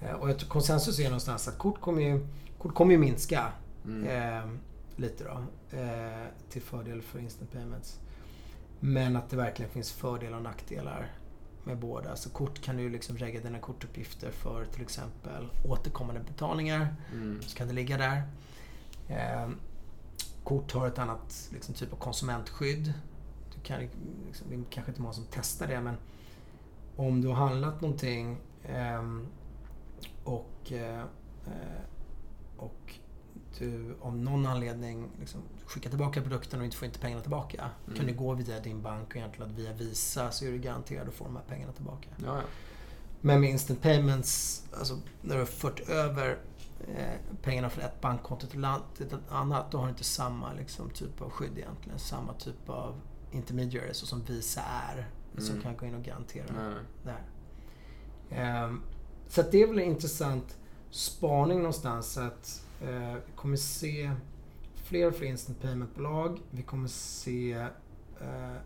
Eh, 0.00 0.12
och 0.12 0.30
jag 0.30 0.38
tror 0.38 0.48
konsensus 0.48 0.98
är 0.98 1.04
någonstans 1.04 1.48
att 1.48 1.58
kort 1.58 1.80
kommer 1.80 2.02
ju, 2.02 2.26
kort 2.58 2.74
kommer 2.74 2.92
ju 2.92 2.98
minska 2.98 3.52
mm. 3.84 4.06
eh, 4.06 4.50
lite 4.96 5.24
då. 5.24 5.44
Eh, 5.78 6.26
till 6.50 6.62
fördel 6.62 7.02
för 7.02 7.18
instant 7.18 7.52
payments. 7.52 7.98
Men 8.80 9.16
att 9.16 9.30
det 9.30 9.36
verkligen 9.36 9.70
finns 9.70 9.92
fördelar 9.92 10.36
och 10.36 10.42
nackdelar 10.42 11.12
med 11.64 11.78
båda. 11.78 12.16
Så 12.16 12.30
kort 12.30 12.62
kan 12.62 12.76
du 12.76 12.88
liksom 12.88 13.18
regga 13.18 13.40
dina 13.40 13.58
kortuppgifter 13.58 14.30
för 14.30 14.64
till 14.64 14.82
exempel 14.82 15.48
återkommande 15.68 16.20
betalningar. 16.20 16.94
Mm. 17.12 17.42
Så 17.42 17.56
kan 17.56 17.68
det 17.68 17.74
ligga 17.74 17.98
där. 17.98 18.22
Eh, 19.08 19.50
kort 20.44 20.72
har 20.72 20.86
ett 20.86 20.98
annat 20.98 21.48
liksom, 21.52 21.74
typ 21.74 21.92
av 21.92 21.96
konsumentskydd. 21.96 22.92
Kan, 23.62 23.80
liksom, 24.26 24.46
det 24.50 24.54
är 24.54 24.64
kanske 24.70 24.90
inte 24.90 25.02
många 25.02 25.14
som 25.14 25.26
testar 25.30 25.66
det 25.66 25.80
men 25.80 25.96
om 26.96 27.20
du 27.20 27.28
har 27.28 27.34
handlat 27.34 27.80
någonting 27.80 28.38
eh, 28.62 29.02
och, 30.24 30.72
eh, 30.72 31.04
och 32.56 32.94
du 33.58 33.96
av 34.00 34.16
någon 34.16 34.46
anledning 34.46 35.08
liksom, 35.20 35.40
skickar 35.66 35.90
tillbaka 35.90 36.22
produkten 36.22 36.60
och 36.60 36.64
inte 36.64 36.76
får 36.76 36.86
inte 36.86 36.98
pengarna 36.98 37.22
tillbaka. 37.22 37.70
Mm. 37.86 37.96
kan 37.96 38.06
du 38.06 38.14
gå 38.14 38.34
via 38.34 38.60
din 38.60 38.82
bank 38.82 39.08
och 39.08 39.16
egentligen 39.16 39.54
via 39.54 39.72
Visa 39.72 40.30
så 40.30 40.44
är 40.44 40.50
du 40.50 40.58
garanterad 40.58 41.08
att 41.08 41.14
få 41.14 41.24
de 41.24 41.36
här 41.36 41.42
pengarna 41.48 41.72
tillbaka. 41.72 42.08
Ja, 42.16 42.36
ja. 42.36 42.42
Men 43.20 43.40
med 43.40 43.50
instant 43.50 43.82
payments, 43.82 44.64
alltså 44.78 44.98
när 45.22 45.34
du 45.34 45.40
har 45.40 45.46
fört 45.46 45.80
över 45.80 46.38
eh, 46.80 47.36
pengarna 47.42 47.70
från 47.70 47.84
ett 47.84 48.00
bankkonto 48.00 48.46
till, 48.46 48.64
ett 48.64 49.12
annat, 49.28 49.70
då 49.70 49.78
har 49.78 49.84
du 49.84 49.90
inte 49.90 50.04
samma 50.04 50.52
liksom, 50.52 50.90
typ 50.90 51.20
av 51.20 51.30
skydd 51.30 51.58
egentligen. 51.58 51.98
Samma 51.98 52.32
typ 52.32 52.68
av 52.68 53.00
intermediaries 53.32 53.96
som 53.96 54.24
Visa 54.24 54.60
är. 54.60 55.08
Mm. 55.32 55.44
Som 55.44 55.60
kan 55.60 55.76
gå 55.76 55.86
in 55.86 55.94
och 55.94 56.02
garantera 56.02 56.48
mm. 56.48 56.84
det 57.04 57.10
här. 57.10 57.24
Eh, 58.30 58.74
så 59.28 59.42
det 59.42 59.62
är 59.62 59.66
väl 59.66 59.78
en 59.78 59.84
intressant 59.84 60.58
spaning 60.90 61.58
någonstans 61.58 62.18
att 62.18 62.64
eh, 62.82 63.14
vi 63.14 63.32
kommer 63.36 63.56
se 63.56 64.10
fler 64.74 65.06
och 65.06 65.14
fler 65.14 65.28
instant 65.28 65.62
payment-bolag. 65.62 66.40
Vi 66.50 66.62
kommer 66.62 66.88
se 66.88 67.52
eh, 68.20 68.56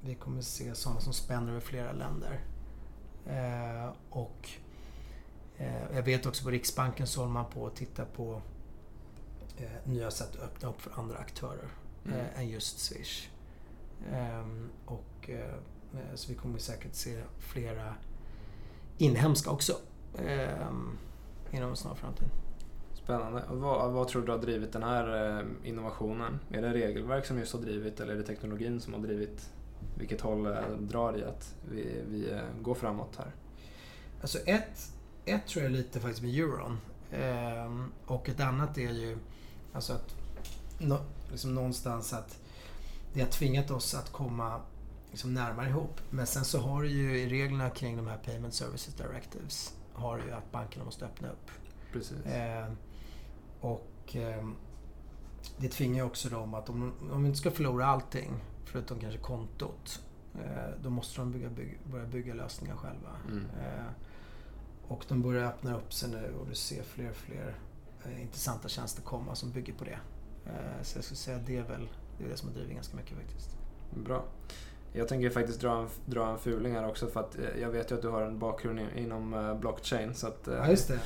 vi 0.00 0.14
kommer 0.14 0.42
se 0.42 0.74
sådana 0.74 1.00
som 1.00 1.12
spänner 1.12 1.50
över 1.50 1.60
flera 1.60 1.92
länder. 1.92 2.40
Eh, 3.26 3.92
och 4.10 4.48
jag 5.92 6.02
vet 6.02 6.26
också 6.26 6.44
på 6.44 6.50
Riksbanken 6.50 7.06
så 7.06 7.20
håller 7.20 7.32
man 7.32 7.50
på 7.50 7.66
att 7.66 7.76
titta 7.76 8.04
på 8.04 8.42
nya 9.84 10.10
sätt 10.10 10.36
att 10.36 10.42
öppna 10.42 10.68
upp 10.68 10.80
för 10.80 11.00
andra 11.00 11.16
aktörer 11.16 11.68
mm. 12.04 12.26
Än 12.36 12.48
just 12.48 12.78
Swish. 12.78 13.28
Ehm, 14.10 14.70
och, 14.84 15.30
eh, 15.30 15.54
så 16.14 16.32
vi 16.32 16.34
kommer 16.34 16.58
säkert 16.58 16.94
se 16.94 17.22
flera 17.38 17.94
inhemska 18.98 19.50
också 19.50 19.72
ehm, 20.18 20.98
inom 21.50 21.70
en 21.70 21.76
snar 21.76 21.94
framtid. 21.94 22.28
Spännande. 22.94 23.44
Vad, 23.50 23.92
vad, 23.92 24.08
tror 24.08 24.22
du 24.22 24.32
har 24.32 24.38
drivit 24.38 24.72
den 24.72 24.82
här 24.82 25.38
eh, 25.38 25.44
innovationen? 25.68 26.38
Är 26.50 26.62
det 26.62 26.72
regelverk 26.72 27.26
som 27.26 27.38
just 27.38 27.52
har 27.52 27.60
drivit 27.60 28.00
eller 28.00 28.12
är 28.12 28.16
det 28.18 28.22
teknologin 28.22 28.80
som 28.80 28.94
har 28.94 29.00
drivit? 29.00 29.50
Vilket 29.98 30.20
håll 30.20 30.46
eh, 30.46 30.68
drar 30.80 31.18
i 31.18 31.24
att 31.24 31.54
vi, 31.70 32.02
vi 32.08 32.40
går 32.62 32.74
framåt 32.74 33.16
här? 33.16 33.32
Alltså 34.20 34.38
ett, 34.38 34.92
ett 35.24 35.46
tror 35.46 35.62
jag 35.62 35.72
lite 35.72 36.00
faktiskt 36.00 36.22
med 36.22 36.34
euron. 36.34 36.78
Ehm, 37.12 37.92
och 38.06 38.28
ett 38.28 38.40
annat 38.40 38.78
är 38.78 38.92
ju 38.92 39.18
alltså 39.72 39.92
att 39.92 40.14
no, 40.78 40.98
liksom 41.30 41.54
någonstans 41.54 42.12
att 42.12 42.41
det 43.12 43.20
har 43.20 43.28
tvingat 43.28 43.70
oss 43.70 43.94
att 43.94 44.12
komma 44.12 44.60
liksom 45.10 45.34
närmare 45.34 45.68
ihop. 45.68 46.00
Men 46.10 46.26
sen 46.26 46.44
så 46.44 46.58
har 46.58 46.82
du 46.82 46.88
ju 46.88 47.18
i 47.18 47.28
reglerna 47.28 47.70
kring 47.70 47.96
de 47.96 48.06
här 48.06 48.18
Payment 48.18 48.54
Services 48.54 48.94
Directives 48.94 49.74
har 49.92 50.18
ju 50.18 50.32
att 50.32 50.52
bankerna 50.52 50.84
måste 50.84 51.04
öppna 51.04 51.28
upp. 51.28 51.50
Precis. 51.92 52.26
Ehm, 52.26 52.76
och 53.60 54.16
eh, 54.16 54.48
det 55.56 55.68
tvingar 55.68 56.04
också 56.04 56.28
dem 56.28 56.54
att 56.54 56.68
om, 56.68 56.82
om 57.00 57.08
de 57.08 57.26
inte 57.26 57.38
ska 57.38 57.50
förlora 57.50 57.86
allting, 57.86 58.32
förutom 58.64 58.98
kanske 58.98 59.20
kontot, 59.20 60.02
eh, 60.34 60.82
då 60.82 60.90
måste 60.90 61.20
de 61.20 61.32
bygga, 61.32 61.50
bygga, 61.50 61.78
börja 61.84 62.06
bygga 62.06 62.34
lösningar 62.34 62.76
själva. 62.76 63.10
Mm. 63.28 63.44
Eh, 63.44 63.84
och 64.88 65.04
de 65.08 65.22
börjar 65.22 65.48
öppna 65.48 65.76
upp 65.76 65.92
sig 65.92 66.10
nu 66.10 66.34
och 66.40 66.46
du 66.46 66.54
ser 66.54 66.82
fler 66.82 67.10
och 67.10 67.16
fler 67.16 67.54
eh, 68.04 68.22
intressanta 68.22 68.68
tjänster 68.68 69.02
komma 69.02 69.34
som 69.34 69.50
bygger 69.50 69.72
på 69.72 69.84
det. 69.84 69.98
Eh, 70.46 70.82
så 70.82 70.98
jag 70.98 71.04
skulle 71.04 71.18
säga 71.18 71.36
att 71.36 71.46
det 71.46 71.56
är 71.56 71.62
väl 71.62 71.88
det, 72.18 72.24
är 72.24 72.28
det 72.28 72.36
som 72.36 72.48
har 72.48 72.54
drivit 72.54 72.74
ganska 72.74 72.96
mycket 72.96 73.16
faktiskt. 73.16 73.56
Bra. 73.94 74.24
Jag 74.92 75.08
tänker 75.08 75.30
faktiskt 75.30 75.60
dra 75.60 75.78
en, 75.78 75.88
dra 76.06 76.30
en 76.30 76.38
fuling 76.38 76.72
här 76.72 76.88
också 76.88 77.06
för 77.06 77.20
att 77.20 77.38
eh, 77.38 77.60
jag 77.60 77.70
vet 77.70 77.90
ju 77.90 77.94
att 77.94 78.02
du 78.02 78.08
har 78.08 78.22
en 78.22 78.38
bakgrund 78.38 78.80
inom 78.96 79.34
eh, 79.34 79.54
blockchain. 79.54 80.14
Så 80.14 80.26
att, 80.26 80.48
eh, 80.48 80.54
ja, 80.54 80.68
just 80.70 80.88
det. 80.88 81.00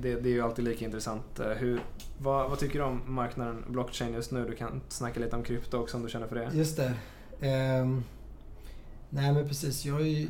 Det. 0.00 0.14
Det 0.14 0.28
är 0.28 0.32
ju 0.32 0.40
alltid 0.40 0.64
lika 0.64 0.84
intressant. 0.84 1.40
Hur, 1.56 1.80
vad, 2.18 2.50
vad, 2.50 2.58
tycker 2.58 2.78
du 2.78 2.84
om 2.84 3.02
marknaden 3.06 3.64
blockchain 3.68 4.12
just 4.12 4.30
nu? 4.30 4.46
Du 4.46 4.54
kan 4.54 4.80
snacka 4.88 5.20
lite 5.20 5.36
om 5.36 5.42
krypto 5.42 5.78
också 5.78 5.96
om 5.96 6.02
du 6.02 6.08
känner 6.08 6.26
för 6.26 6.36
det. 6.36 6.50
Just 6.52 6.76
det. 6.76 6.94
Um, 7.80 8.04
nej 9.10 9.32
men 9.32 9.48
precis. 9.48 9.84
Jag 9.84 9.94
har 9.94 10.00
ju 10.00 10.28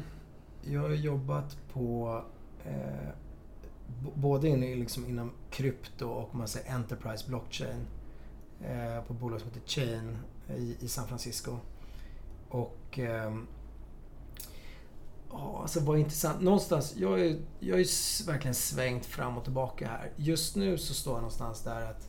jag 0.66 0.80
har 0.80 0.88
jobbat 0.88 1.56
på 1.72 2.22
eh, 2.64 3.08
både 4.14 4.48
in, 4.48 4.60
liksom 4.60 5.06
inom 5.06 5.32
krypto 5.50 6.08
och 6.08 6.34
man 6.34 6.48
säger 6.48 6.74
enterprise 6.74 7.28
blockchain 7.28 7.86
Eh, 8.60 9.02
på 9.06 9.12
ett 9.12 9.20
bolag 9.20 9.40
som 9.40 9.50
heter 9.50 9.68
Chain 9.68 10.18
eh, 10.48 10.56
i, 10.56 10.76
i 10.80 10.88
San 10.88 11.08
Francisco. 11.08 11.58
Och... 12.48 12.98
Eh, 12.98 13.34
ja, 15.30 15.58
alltså 15.62 15.80
vad 15.80 15.98
intressant. 15.98 16.42
Någonstans, 16.42 16.94
jag 16.96 17.20
är, 17.20 17.38
jag 17.60 17.80
är 17.80 18.26
verkligen 18.26 18.54
svängt 18.54 19.06
fram 19.06 19.38
och 19.38 19.44
tillbaka 19.44 19.88
här. 19.88 20.12
Just 20.16 20.56
nu 20.56 20.78
så 20.78 20.94
står 20.94 21.12
jag 21.12 21.20
någonstans 21.20 21.62
där 21.62 21.90
att 21.90 22.08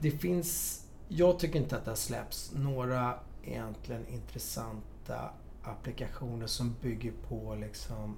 det 0.00 0.10
finns... 0.10 0.80
Jag 1.08 1.38
tycker 1.38 1.58
inte 1.58 1.76
att 1.76 1.84
det 1.84 1.90
har 1.90 1.96
släppts 1.96 2.52
några 2.54 3.18
egentligen 3.44 4.06
intressanta 4.06 5.30
applikationer 5.62 6.46
som 6.46 6.76
bygger 6.82 7.12
på 7.28 7.54
liksom 7.54 8.16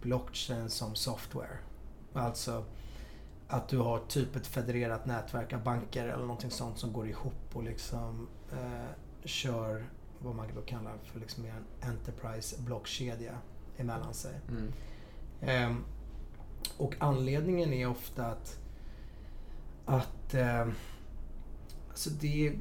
blockchain 0.00 0.70
som 0.70 0.94
software. 0.94 1.58
Alltså 2.12 2.64
att 3.54 3.68
du 3.68 3.78
har 3.78 3.98
typ 3.98 4.36
ett 4.36 4.46
federerat 4.46 5.06
nätverk 5.06 5.52
av 5.52 5.62
banker 5.62 6.08
eller 6.08 6.22
någonting 6.22 6.50
sånt 6.50 6.78
som 6.78 6.92
går 6.92 7.08
ihop 7.08 7.50
och 7.52 7.62
liksom 7.62 8.28
eh, 8.52 8.88
kör 9.24 9.84
vad 10.18 10.34
man 10.34 10.48
då 10.54 10.60
kallar 10.60 10.92
för 11.04 11.20
liksom 11.20 11.42
mer 11.42 11.52
en 11.52 11.90
enterprise 11.90 12.56
blockkedja 12.62 13.38
emellan 13.76 14.14
sig. 14.14 14.34
Mm. 14.48 14.72
Ehm, 15.40 15.84
och 16.76 16.94
anledningen 16.98 17.72
är 17.72 17.88
ofta 17.88 18.26
att, 18.26 18.58
att 19.84 20.34
eh, 20.34 20.68
alltså 21.90 22.10
det 22.10 22.46
är, 22.46 22.58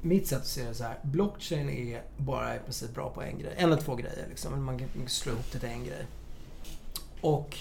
mitt 0.00 0.26
sätt 0.26 0.40
att 0.40 0.46
se 0.46 0.64
det 0.64 0.74
så 0.74 0.84
här. 0.84 0.98
Blockchain 1.02 1.70
är 1.70 2.02
bara 2.16 2.56
i 2.56 2.58
princip 2.58 2.94
bra 2.94 3.10
på 3.10 3.22
en 3.22 3.38
grej. 3.38 3.54
En 3.56 3.72
eller 3.72 3.82
två 3.82 3.94
grejer. 3.94 4.26
Liksom. 4.28 4.64
Man 4.64 4.78
kan 4.78 4.88
slå 5.06 5.32
ihop 5.32 5.52
det 5.52 5.58
till 5.58 5.68
en 5.68 5.84
grej. 5.84 6.06
Och 7.20 7.58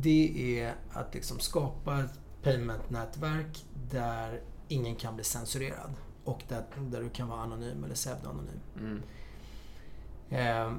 det 0.00 0.58
är 0.60 0.74
att 0.92 1.14
liksom 1.14 1.38
skapa 1.38 2.00
ett 2.00 2.18
payment-nätverk 2.42 3.64
där 3.90 4.40
ingen 4.68 4.96
kan 4.96 5.14
bli 5.14 5.24
censurerad 5.24 5.94
och 6.24 6.42
där, 6.48 6.64
där 6.78 7.00
du 7.02 7.08
kan 7.08 7.28
vara 7.28 7.40
anonym 7.40 7.84
eller 7.84 7.94
pseudoanonym. 7.94 8.60
Mm. 8.78 9.02
Eh, 10.30 10.72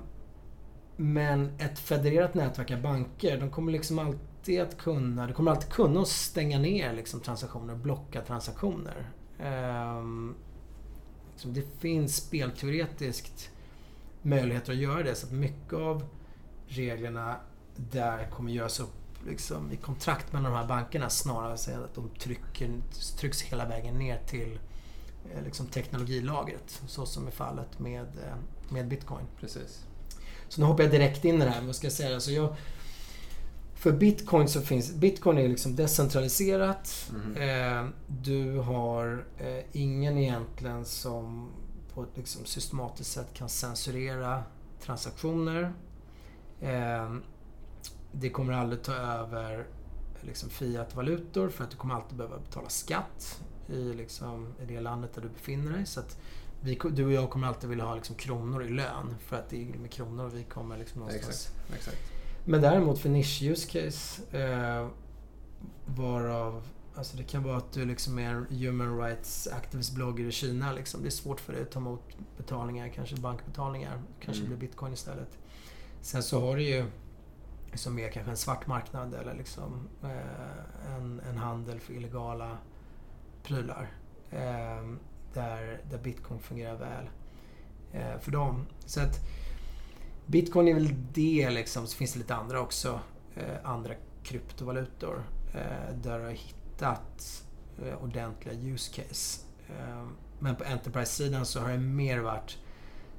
men 0.98 1.60
ett 1.60 1.80
federerat 1.80 2.34
nätverk 2.34 2.72
av 2.72 2.82
banker, 2.82 3.40
de 3.40 3.52
kommer 3.52 3.72
liksom 3.72 4.00
alltid 4.00 4.62
att 4.62 4.78
kunna, 4.78 5.28
du 5.28 5.34
kommer 5.34 5.52
alltid 5.52 5.70
kunna 5.70 6.06
stänga 6.06 6.60
ner 6.60 6.94
liksom 6.94 7.20
transaktioner, 7.20 7.76
blocka 7.76 8.22
transaktioner. 8.22 9.10
Eh, 9.40 10.04
liksom 11.32 11.54
det 11.54 11.80
finns 11.80 12.16
spelteoretiskt 12.16 13.50
möjligheter 14.22 14.72
att 14.72 14.78
göra 14.78 15.04
det, 15.04 15.16
så 15.16 15.28
att 15.28 15.34
mycket 15.34 15.74
av 15.74 16.04
reglerna 16.68 17.36
där 17.76 18.30
kommer 18.30 18.52
göras 18.52 18.80
upp 18.80 19.05
liksom, 19.26 19.72
i 19.72 19.76
kontrakt 19.76 20.34
mellan 20.34 20.52
de 20.52 20.58
här 20.58 20.68
bankerna 20.68 21.10
snarare 21.10 21.74
än 21.74 21.84
att 21.84 21.96
de 21.96 22.10
trycker, 22.10 22.82
trycks 23.18 23.42
hela 23.42 23.66
vägen 23.66 24.00
ner 24.00 24.20
till 24.28 24.60
Eh, 25.34 25.44
liksom 25.44 25.68
teknologilagret. 25.68 26.82
Så 26.88 27.06
som 27.06 27.28
är 27.28 27.32
fallet 27.32 27.80
med, 27.80 28.02
eh, 28.06 28.36
med 28.70 28.88
Bitcoin. 28.88 29.26
Precis. 29.40 29.86
Så 30.50 30.62
nu 30.62 30.68
hoppar 30.68 30.84
jag 30.84 30.92
direkt 30.92 31.26
in 31.26 31.42
i 31.42 31.46
det 31.46 31.52
här. 31.52 31.62
Vad 31.62 31.76
ska 31.76 31.86
jag 31.86 31.94
säga? 31.94 32.16
Alltså 32.16 32.32
jag, 32.32 32.56
för 33.76 33.92
Bitcoin 33.92 34.48
så 34.48 34.62
finns... 34.62 34.94
Bitcoin 34.94 35.38
är 35.38 35.48
liksom 35.48 35.76
decentraliserat. 35.76 37.12
Mm. 37.16 37.84
Eh, 37.84 37.90
du 38.08 38.58
har 38.58 39.26
eh, 39.38 39.64
ingen 39.72 40.18
egentligen 40.18 40.86
som 40.86 41.52
på 41.94 42.04
ett 42.04 42.18
liksom 42.18 42.46
systematiskt 42.46 43.12
sätt 43.12 43.34
kan 43.34 43.50
censurera 43.50 44.44
transaktioner. 44.82 45.74
Eh, 46.62 47.16
det 48.20 48.30
kommer 48.30 48.54
aldrig 48.54 48.84
ta 48.84 48.94
över 48.94 49.68
liksom 50.22 50.50
fiat-valutor 50.50 51.50
för 51.50 51.64
att 51.64 51.72
du 51.72 51.78
kommer 51.78 51.96
alltid 51.96 52.18
behöva 52.18 52.38
betala 52.38 52.70
skatt 52.70 53.42
i, 53.68 53.94
liksom, 53.94 54.54
i 54.62 54.66
det 54.66 54.82
landet 54.82 55.14
där 55.14 55.22
du 55.22 55.30
befinner 55.30 55.72
dig. 55.72 55.86
Så 55.86 56.00
att 56.00 56.18
vi, 56.62 56.80
du 56.92 57.06
och 57.06 57.12
jag 57.12 57.30
kommer 57.30 57.48
alltid 57.48 57.70
vilja 57.70 57.86
ha 57.86 57.96
liksom, 57.96 58.16
kronor 58.16 58.64
i 58.64 58.70
lön 58.70 59.16
för 59.20 59.36
att 59.36 59.50
det 59.50 59.70
är 59.70 59.78
med 59.78 59.92
kronor 59.92 60.32
vi 60.34 60.44
kommer 60.44 60.78
liksom 60.78 61.00
någonstans. 61.00 61.28
Exakt, 61.28 61.74
exakt. 61.76 61.98
Men 62.46 62.62
däremot 62.62 63.00
för 63.00 63.10
niche 63.10 63.46
use 63.46 63.68
case 63.70 64.22
eh, 64.38 64.88
varav 65.86 66.64
Alltså 66.98 67.18
det 67.18 67.24
kan 67.24 67.44
vara 67.44 67.58
att 67.58 67.72
du 67.72 67.86
liksom 67.86 68.20
är 68.20 68.30
en 68.30 68.46
human 68.50 69.00
rights 69.00 69.48
activist-blogger 69.48 70.26
i 70.26 70.32
Kina. 70.32 70.72
Liksom. 70.72 71.02
Det 71.02 71.08
är 71.08 71.12
svårt 71.12 71.40
för 71.40 71.54
dig 71.54 71.62
att 71.62 71.72
ta 71.72 71.80
emot 71.80 72.02
betalningar, 72.38 72.90
kanske 72.90 73.16
bankbetalningar. 73.16 74.02
Kanske 74.20 74.44
mm. 74.44 74.58
blir 74.58 74.68
bitcoin 74.68 74.94
istället. 74.94 75.38
Sen 76.02 76.24
så 76.24 76.42
har 76.42 76.56
du 76.56 76.64
ju 76.64 76.86
som 77.78 78.00
är 78.00 78.10
kanske 78.10 78.32
en 78.32 78.38
svart 78.38 78.68
marknad 78.68 79.14
eller 79.14 79.34
liksom 79.34 79.88
eh, 80.04 80.96
en, 80.96 81.22
en 81.30 81.38
handel 81.38 81.80
för 81.80 81.94
illegala 81.94 82.58
prylar. 83.44 83.92
Eh, 84.32 84.96
där, 85.34 85.82
där 85.90 85.98
bitcoin 86.04 86.40
fungerar 86.40 86.78
väl 86.78 87.10
eh, 87.92 88.20
för 88.20 88.32
dem. 88.32 88.66
Så 88.86 89.02
att 89.02 89.20
bitcoin 90.26 90.68
är 90.68 90.74
väl 90.74 90.96
det 91.14 91.50
liksom. 91.50 91.88
Så 91.88 91.98
finns 91.98 92.14
det 92.14 92.20
lite 92.20 92.36
andra 92.36 92.62
också. 92.62 93.00
Eh, 93.36 93.56
andra 93.64 93.94
kryptovalutor. 94.24 95.24
Eh, 95.54 95.96
där 95.96 96.20
du 96.20 96.26
har 96.26 96.32
hittat 96.32 97.44
eh, 97.84 98.04
ordentliga 98.04 98.56
use 98.56 99.02
case. 99.02 99.42
Eh, 99.70 100.06
men 100.40 100.56
på 100.56 100.64
Enterprise-sidan 100.64 101.46
så 101.46 101.60
har 101.60 101.70
det 101.70 101.78
mer 101.78 102.20
varit 102.20 102.58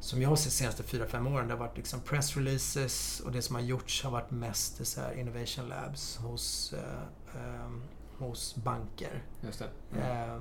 som 0.01 0.23
jag 0.23 0.29
har 0.29 0.37
sett 0.37 0.53
de 0.53 0.57
senaste 0.57 0.83
4-5 0.83 1.35
åren, 1.35 1.49
det 1.49 1.55
har 1.55 1.59
varit 1.59 1.77
liksom 1.77 2.01
press 2.01 2.37
releases 2.37 3.21
och 3.21 3.33
det 3.33 3.43
som 3.43 3.57
har 3.57 3.63
gjorts 3.63 4.05
har 4.05 4.11
varit 4.11 4.31
mest 4.31 4.87
så 4.87 5.01
här 5.01 5.13
innovation 5.13 5.69
labs 5.69 6.17
hos, 6.17 6.73
eh, 6.73 7.41
eh, 7.41 7.71
hos 8.19 8.55
banker. 8.55 9.23
Just 9.41 9.59
det. 9.59 9.69
Mm. 9.93 10.31
Eh, 10.31 10.41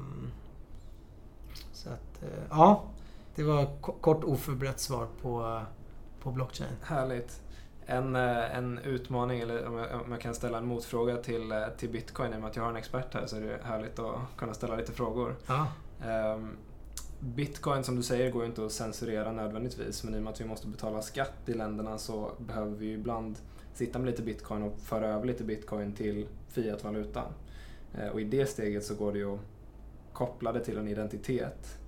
så 1.73 1.89
att, 1.89 2.23
eh, 2.23 2.43
ja. 2.49 2.83
Det 3.35 3.43
var 3.43 3.81
kort 3.81 4.23
oförberett 4.23 4.79
svar 4.79 5.07
på, 5.21 5.61
på 6.21 6.31
blockchain. 6.31 6.69
Härligt. 6.81 7.41
En, 7.85 8.15
eh, 8.15 8.57
en 8.57 8.77
utmaning, 8.77 9.39
eller 9.39 9.67
om 9.67 9.73
jag, 9.77 10.01
om 10.01 10.11
jag, 10.11 10.21
kan 10.21 10.35
ställa 10.35 10.57
en 10.57 10.65
motfråga 10.65 11.17
till, 11.17 11.51
eh, 11.51 11.67
till 11.77 11.89
bitcoin, 11.89 12.33
i 12.33 12.35
och 12.35 12.39
med 12.39 12.49
att 12.49 12.55
jag 12.55 12.63
har 12.63 12.69
en 12.69 12.75
expert 12.75 13.13
här 13.13 13.25
så 13.25 13.35
är 13.35 13.41
det 13.41 13.59
härligt 13.63 13.99
att 13.99 14.19
kunna 14.37 14.53
ställa 14.53 14.75
lite 14.75 14.91
frågor. 14.91 15.35
Ja. 15.47 15.67
Um, 16.33 16.57
Bitcoin 17.25 17.83
som 17.83 17.95
du 17.95 18.03
säger 18.03 18.31
går 18.31 18.41
ju 18.43 18.49
inte 18.49 18.65
att 18.65 18.71
censurera 18.71 19.31
nödvändigtvis 19.31 20.03
men 20.03 20.15
i 20.15 20.17
och 20.17 20.23
med 20.23 20.33
att 20.33 20.41
vi 20.41 20.45
måste 20.45 20.67
betala 20.67 21.01
skatt 21.01 21.33
i 21.45 21.53
länderna 21.53 21.97
så 21.97 22.31
behöver 22.39 22.75
vi 22.75 22.85
ju 22.85 22.93
ibland 22.93 23.37
sitta 23.73 23.99
med 23.99 24.05
lite 24.05 24.21
bitcoin 24.21 24.63
och 24.63 24.79
föra 24.79 25.07
över 25.07 25.25
lite 25.25 25.43
bitcoin 25.43 25.93
till 25.93 26.27
fiatvaluta. 26.47 27.23
Eh, 27.93 28.07
och 28.07 28.21
i 28.21 28.23
det 28.23 28.45
steget 28.45 28.85
så 28.85 28.95
går 28.95 29.11
det 29.13 29.19
ju 29.19 29.33
att 29.33 29.39
koppla 30.13 30.51
det 30.51 30.63
till 30.63 30.77
en 30.77 30.87
identitet. 30.87 31.79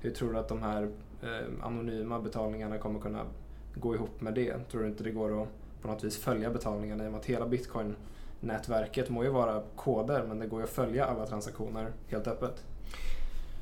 Hur 0.00 0.10
tror 0.10 0.32
du 0.32 0.38
att 0.38 0.48
de 0.48 0.62
här 0.62 0.82
eh, 1.22 1.66
anonyma 1.66 2.20
betalningarna 2.20 2.78
kommer 2.78 3.00
kunna 3.00 3.26
gå 3.74 3.94
ihop 3.94 4.20
med 4.20 4.34
det? 4.34 4.68
Tror 4.70 4.82
du 4.82 4.88
inte 4.88 5.04
det 5.04 5.10
går 5.10 5.42
att 5.42 5.48
på 5.82 5.88
något 5.88 6.04
vis 6.04 6.18
följa 6.18 6.50
betalningarna 6.50 7.04
i 7.04 7.06
och 7.06 7.12
med 7.12 7.20
att 7.20 7.26
hela 7.26 7.46
bitcoin-nätverket 7.46 9.10
må 9.10 9.24
ju 9.24 9.30
vara 9.30 9.62
koder 9.76 10.24
men 10.28 10.38
det 10.38 10.46
går 10.46 10.60
ju 10.60 10.64
att 10.64 10.70
följa 10.70 11.04
alla 11.04 11.26
transaktioner 11.26 11.92
helt 12.08 12.26
öppet? 12.26 12.64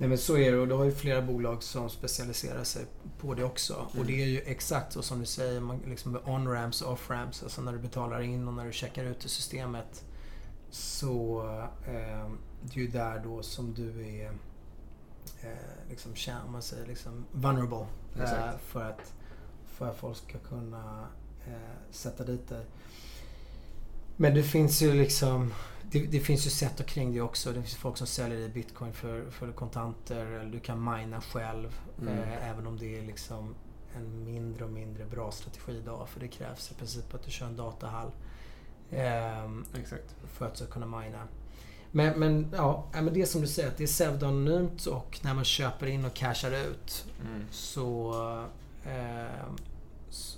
Nej 0.00 0.08
men 0.08 0.18
så 0.18 0.36
är 0.36 0.52
det 0.52 0.58
och 0.58 0.68
du 0.68 0.74
har 0.74 0.84
ju 0.84 0.92
flera 0.92 1.22
bolag 1.22 1.62
som 1.62 1.90
specialiserar 1.90 2.64
sig 2.64 2.86
på 3.18 3.34
det 3.34 3.44
också. 3.44 3.74
Mm. 3.74 4.00
Och 4.00 4.06
det 4.06 4.22
är 4.22 4.26
ju 4.26 4.40
exakt 4.40 4.92
så 4.92 5.02
som 5.02 5.20
du 5.20 5.26
säger, 5.26 5.60
man, 5.60 5.80
liksom 5.86 6.18
on-ramps 6.24 6.82
och 6.82 6.92
off-ramps. 6.92 7.42
Alltså 7.42 7.62
när 7.62 7.72
du 7.72 7.78
betalar 7.78 8.20
in 8.20 8.48
och 8.48 8.54
när 8.54 8.64
du 8.64 8.72
checkar 8.72 9.04
ut 9.04 9.24
i 9.24 9.28
systemet. 9.28 10.04
Så 10.70 11.40
eh, 11.86 12.30
det 12.62 12.80
är 12.80 12.80
ju 12.80 12.88
där 12.88 13.20
då 13.24 13.42
som 13.42 13.74
du 13.74 14.06
är 14.06 14.32
eh, 15.40 15.88
liksom, 15.90 16.12
om 16.46 16.52
man 16.52 16.62
säger, 16.62 16.86
liksom 16.86 17.24
vulnerable. 17.32 17.86
Eh, 18.18 18.58
för, 18.58 18.90
att, 18.90 19.14
för 19.66 19.90
att 19.90 19.96
folk 19.96 20.16
ska 20.16 20.38
kunna 20.38 21.06
eh, 21.46 21.90
sätta 21.90 22.24
dit 22.24 22.48
dig. 22.48 22.66
Men 24.20 24.34
det 24.34 24.42
finns 24.42 24.82
ju 24.82 24.94
liksom 24.94 25.52
det, 25.82 26.06
det, 26.06 26.20
finns 26.20 26.46
ju 26.46 26.50
sätt 26.50 26.86
kring 26.86 27.14
det 27.14 27.20
också. 27.20 27.52
Det 27.52 27.62
finns 27.62 27.74
folk 27.74 27.96
som 27.96 28.06
säljer 28.06 28.38
i 28.38 28.48
bitcoin 28.48 28.92
för, 28.92 29.30
för 29.30 29.52
kontanter. 29.52 30.26
Eller 30.26 30.52
du 30.52 30.60
kan 30.60 30.84
mina 30.84 31.20
själv. 31.20 31.80
Mm. 32.00 32.18
Eh, 32.18 32.50
även 32.50 32.66
om 32.66 32.78
det 32.78 32.98
är 32.98 33.02
liksom 33.02 33.54
en 33.96 34.24
mindre 34.24 34.64
och 34.64 34.70
mindre 34.70 35.04
bra 35.04 35.30
strategi 35.30 35.72
idag. 35.72 36.08
För 36.08 36.20
det 36.20 36.28
krävs 36.28 36.70
i 36.70 36.74
princip 36.74 37.14
att 37.14 37.22
du 37.22 37.30
kör 37.30 37.46
en 37.46 37.56
datahall. 37.56 38.10
Eh, 38.90 39.50
Exakt. 39.80 40.14
För 40.32 40.46
att 40.46 40.70
kunna 40.70 40.86
mina. 40.86 41.28
Men, 41.90 42.20
men, 42.20 42.48
ja, 42.52 42.86
men 42.92 43.14
det 43.14 43.22
är 43.22 43.26
som 43.26 43.40
du 43.40 43.46
säger, 43.46 43.68
att 43.68 43.76
det 43.76 43.84
är 43.84 43.88
pseudonymt 43.88 44.86
och 44.86 45.20
när 45.22 45.34
man 45.34 45.44
köper 45.44 45.86
in 45.86 46.04
och 46.04 46.14
cashar 46.14 46.50
ut 46.50 47.04
mm. 47.20 47.44
så, 47.50 48.14
eh, 48.84 49.52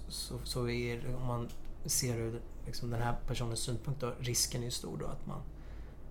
så, 0.08 0.34
så 0.44 0.68
är 0.68 0.96
det, 0.96 1.14
om 1.14 1.26
man 1.26 1.48
ser 1.86 2.16
ur 2.16 2.40
liksom 2.66 2.90
den 2.90 3.02
här 3.02 3.16
personens 3.26 3.60
synpunkt 3.60 4.00
då, 4.00 4.12
risken 4.18 4.60
är 4.60 4.64
ju 4.64 4.70
stor 4.70 4.96
då 4.98 5.06
att 5.06 5.26
man 5.26 5.40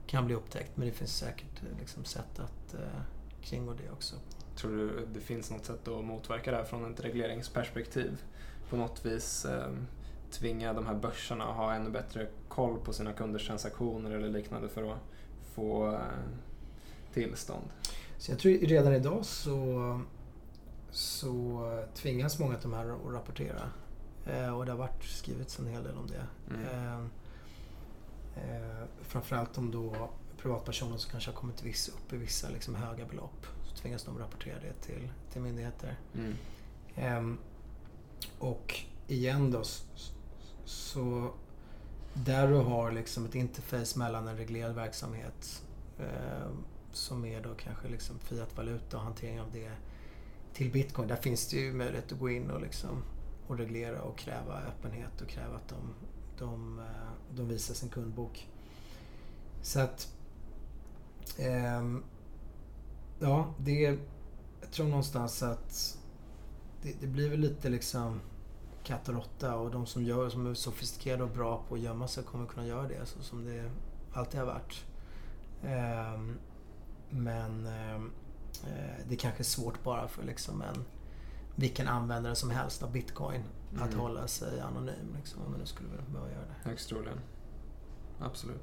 kan 0.07 0.25
bli 0.25 0.35
upptäckt. 0.35 0.77
Men 0.77 0.87
det 0.87 0.93
finns 0.93 1.17
säkert 1.17 1.63
eh, 1.63 1.79
liksom, 1.79 2.05
sätt 2.05 2.39
att 2.39 2.73
eh, 2.73 3.01
kringgå 3.41 3.73
det 3.73 3.91
också. 3.91 4.15
Tror 4.55 4.71
du 4.71 5.07
det 5.13 5.19
finns 5.19 5.51
något 5.51 5.65
sätt 5.65 5.87
att 5.87 6.05
motverka 6.05 6.51
det 6.51 6.57
här 6.57 6.63
från 6.63 6.93
ett 6.93 6.99
regleringsperspektiv? 6.99 8.21
På 8.69 8.77
något 8.77 9.05
vis 9.05 9.45
eh, 9.45 9.71
tvinga 10.31 10.73
de 10.73 10.85
här 10.85 10.95
börserna 10.95 11.43
att 11.43 11.55
ha 11.55 11.73
ännu 11.73 11.89
bättre 11.89 12.27
koll 12.47 12.79
på 12.79 12.93
sina 12.93 13.13
kunders 13.13 13.47
transaktioner 13.47 14.11
eller 14.11 14.29
liknande 14.29 14.69
för 14.69 14.91
att 14.91 14.99
få 15.53 15.91
eh, 15.91 15.99
tillstånd? 17.13 17.65
Så 18.17 18.31
jag 18.31 18.39
tror 18.39 18.51
redan 18.51 18.93
idag 18.93 19.25
så, 19.25 20.01
så 20.91 21.85
tvingas 21.95 22.39
många 22.39 22.55
av 22.55 22.61
de 22.61 22.73
här 22.73 22.89
att 22.89 23.13
rapportera. 23.13 23.61
Eh, 24.25 24.57
och 24.57 24.65
det 24.65 24.71
har 24.71 24.79
varit 24.79 25.03
skrivits 25.03 25.59
en 25.59 25.67
hel 25.67 25.83
del 25.83 25.97
om 25.97 26.07
det. 26.07 26.27
Mm. 26.55 26.65
Eh, 26.65 26.99
eh, 28.35 28.85
framförallt 29.01 29.57
om 29.57 29.71
då 29.71 30.09
privatpersoner 30.37 30.97
som 30.97 31.11
kanske 31.11 31.31
har 31.31 31.35
kommit 31.35 31.63
viss, 31.63 31.89
upp 31.89 32.13
i 32.13 32.17
vissa 32.17 32.49
liksom, 32.49 32.75
höga 32.75 33.05
belopp. 33.05 33.47
Så 33.63 33.75
tvingas 33.75 34.03
de 34.03 34.19
rapportera 34.19 34.59
det 34.59 34.73
till, 34.73 35.11
till 35.31 35.41
myndigheter. 35.41 35.99
Mm. 36.15 36.35
Eh, 36.95 37.37
och 38.39 38.79
igen 39.07 39.51
då 39.51 39.63
så 40.65 41.33
där 42.13 42.47
du 42.47 42.55
har 42.55 42.91
liksom 42.91 43.25
ett 43.25 43.35
interface 43.35 43.99
mellan 43.99 44.27
en 44.27 44.37
reglerad 44.37 44.75
verksamhet 44.75 45.63
eh, 45.99 46.49
som 46.91 47.25
är 47.25 47.41
då 47.41 47.53
kanske 47.55 47.87
liksom 47.87 48.19
fiatvaluta 48.19 48.97
och 48.97 49.03
hantering 49.03 49.41
av 49.41 49.51
det 49.51 49.71
till 50.53 50.71
bitcoin. 50.71 51.07
Där 51.07 51.15
finns 51.15 51.49
det 51.49 51.57
ju 51.57 51.73
möjlighet 51.73 52.11
att 52.11 52.19
gå 52.19 52.29
in 52.29 52.51
och 52.51 52.61
liksom 52.61 53.03
och 53.51 53.57
reglera 53.57 54.01
och 54.01 54.17
kräva 54.17 54.61
öppenhet 54.61 55.21
och 55.21 55.27
kräva 55.27 55.55
att 55.55 55.67
de, 55.67 55.93
de, 56.37 56.79
eh, 56.79 57.35
de 57.35 57.47
visar 57.47 57.73
sin 57.73 57.89
kundbok. 57.89 58.47
Så 59.61 59.79
att... 59.79 60.15
Eh, 61.37 61.83
ja, 63.19 63.53
det... 63.57 63.99
Jag 64.61 64.71
tror 64.71 64.87
någonstans 64.87 65.43
att 65.43 65.97
det, 66.81 66.95
det, 67.01 67.07
blir 67.07 67.29
väl 67.29 67.39
lite 67.39 67.69
liksom 67.69 68.19
katt 68.83 69.09
och 69.09 69.15
råtta 69.15 69.55
och 69.55 69.71
de 69.71 69.85
som, 69.85 70.03
gör, 70.03 70.29
som 70.29 70.47
är 70.47 70.53
sofistikerade 70.53 71.23
och 71.23 71.29
bra 71.29 71.63
på 71.69 71.75
att 71.75 71.81
gömma 71.81 72.07
sig 72.07 72.23
kommer 72.23 72.45
kunna 72.45 72.67
göra 72.67 72.87
det 72.87 73.05
så 73.05 73.23
som 73.23 73.45
det 73.45 73.71
alltid 74.13 74.39
har 74.39 74.47
varit. 74.47 74.85
Eh, 75.63 76.21
men 77.09 77.65
ehm, 77.65 78.11
eh, 78.63 79.05
det 79.07 79.15
är 79.15 79.19
kanske 79.19 79.41
är 79.41 79.45
svårt 79.45 79.83
bara 79.83 80.07
för 80.07 80.23
liksom 80.23 80.61
en 80.61 80.85
vilken 81.55 81.87
användare 81.87 82.35
som 82.35 82.49
helst 82.49 82.83
av 82.83 82.91
bitcoin 82.91 83.43
mm. 83.71 83.83
att 83.83 83.93
hålla 83.93 84.27
sig 84.27 84.59
anonym. 84.59 85.15
Liksom, 85.17 85.41
om 85.41 85.51
man 85.51 85.59
nu 85.59 85.65
skulle 85.65 85.89
behöva 85.89 86.31
göra 86.31 86.45
det. 86.45 86.69
Högst 86.69 86.89
troligen. 86.89 87.19
Absolut. 88.19 88.61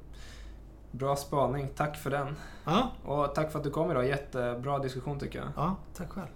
Bra 0.91 1.15
spaning. 1.15 1.67
Tack 1.75 1.97
för 1.97 2.09
den. 2.09 2.35
Ja. 2.65 2.91
Och 3.05 3.35
tack 3.35 3.51
för 3.51 3.59
att 3.59 3.65
du 3.65 3.71
kom 3.71 3.91
idag. 3.91 4.07
Jättebra 4.07 4.79
diskussion 4.79 5.19
tycker 5.19 5.39
jag. 5.39 5.47
Ja, 5.55 5.75
tack 5.93 6.09
själv. 6.09 6.27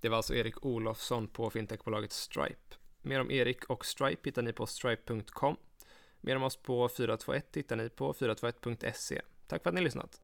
Det 0.00 0.08
var 0.08 0.16
alltså 0.16 0.34
Erik 0.34 0.64
Olofsson 0.64 1.28
på 1.28 1.50
fintechbolaget 1.50 2.12
Stripe. 2.12 2.76
Mer 3.02 3.20
om 3.20 3.30
Erik 3.30 3.64
och 3.64 3.86
Stripe 3.86 4.20
hittar 4.24 4.42
ni 4.42 4.52
på 4.52 4.66
stripe.com. 4.66 5.56
Mer 6.20 6.36
om 6.36 6.42
oss 6.42 6.56
på 6.56 6.88
421 6.88 7.46
hittar 7.52 7.76
ni 7.76 7.88
på 7.88 8.12
421.se. 8.12 9.22
Tack 9.46 9.62
för 9.62 9.70
att 9.70 9.74
ni 9.74 9.80
lyssnat. 9.80 10.21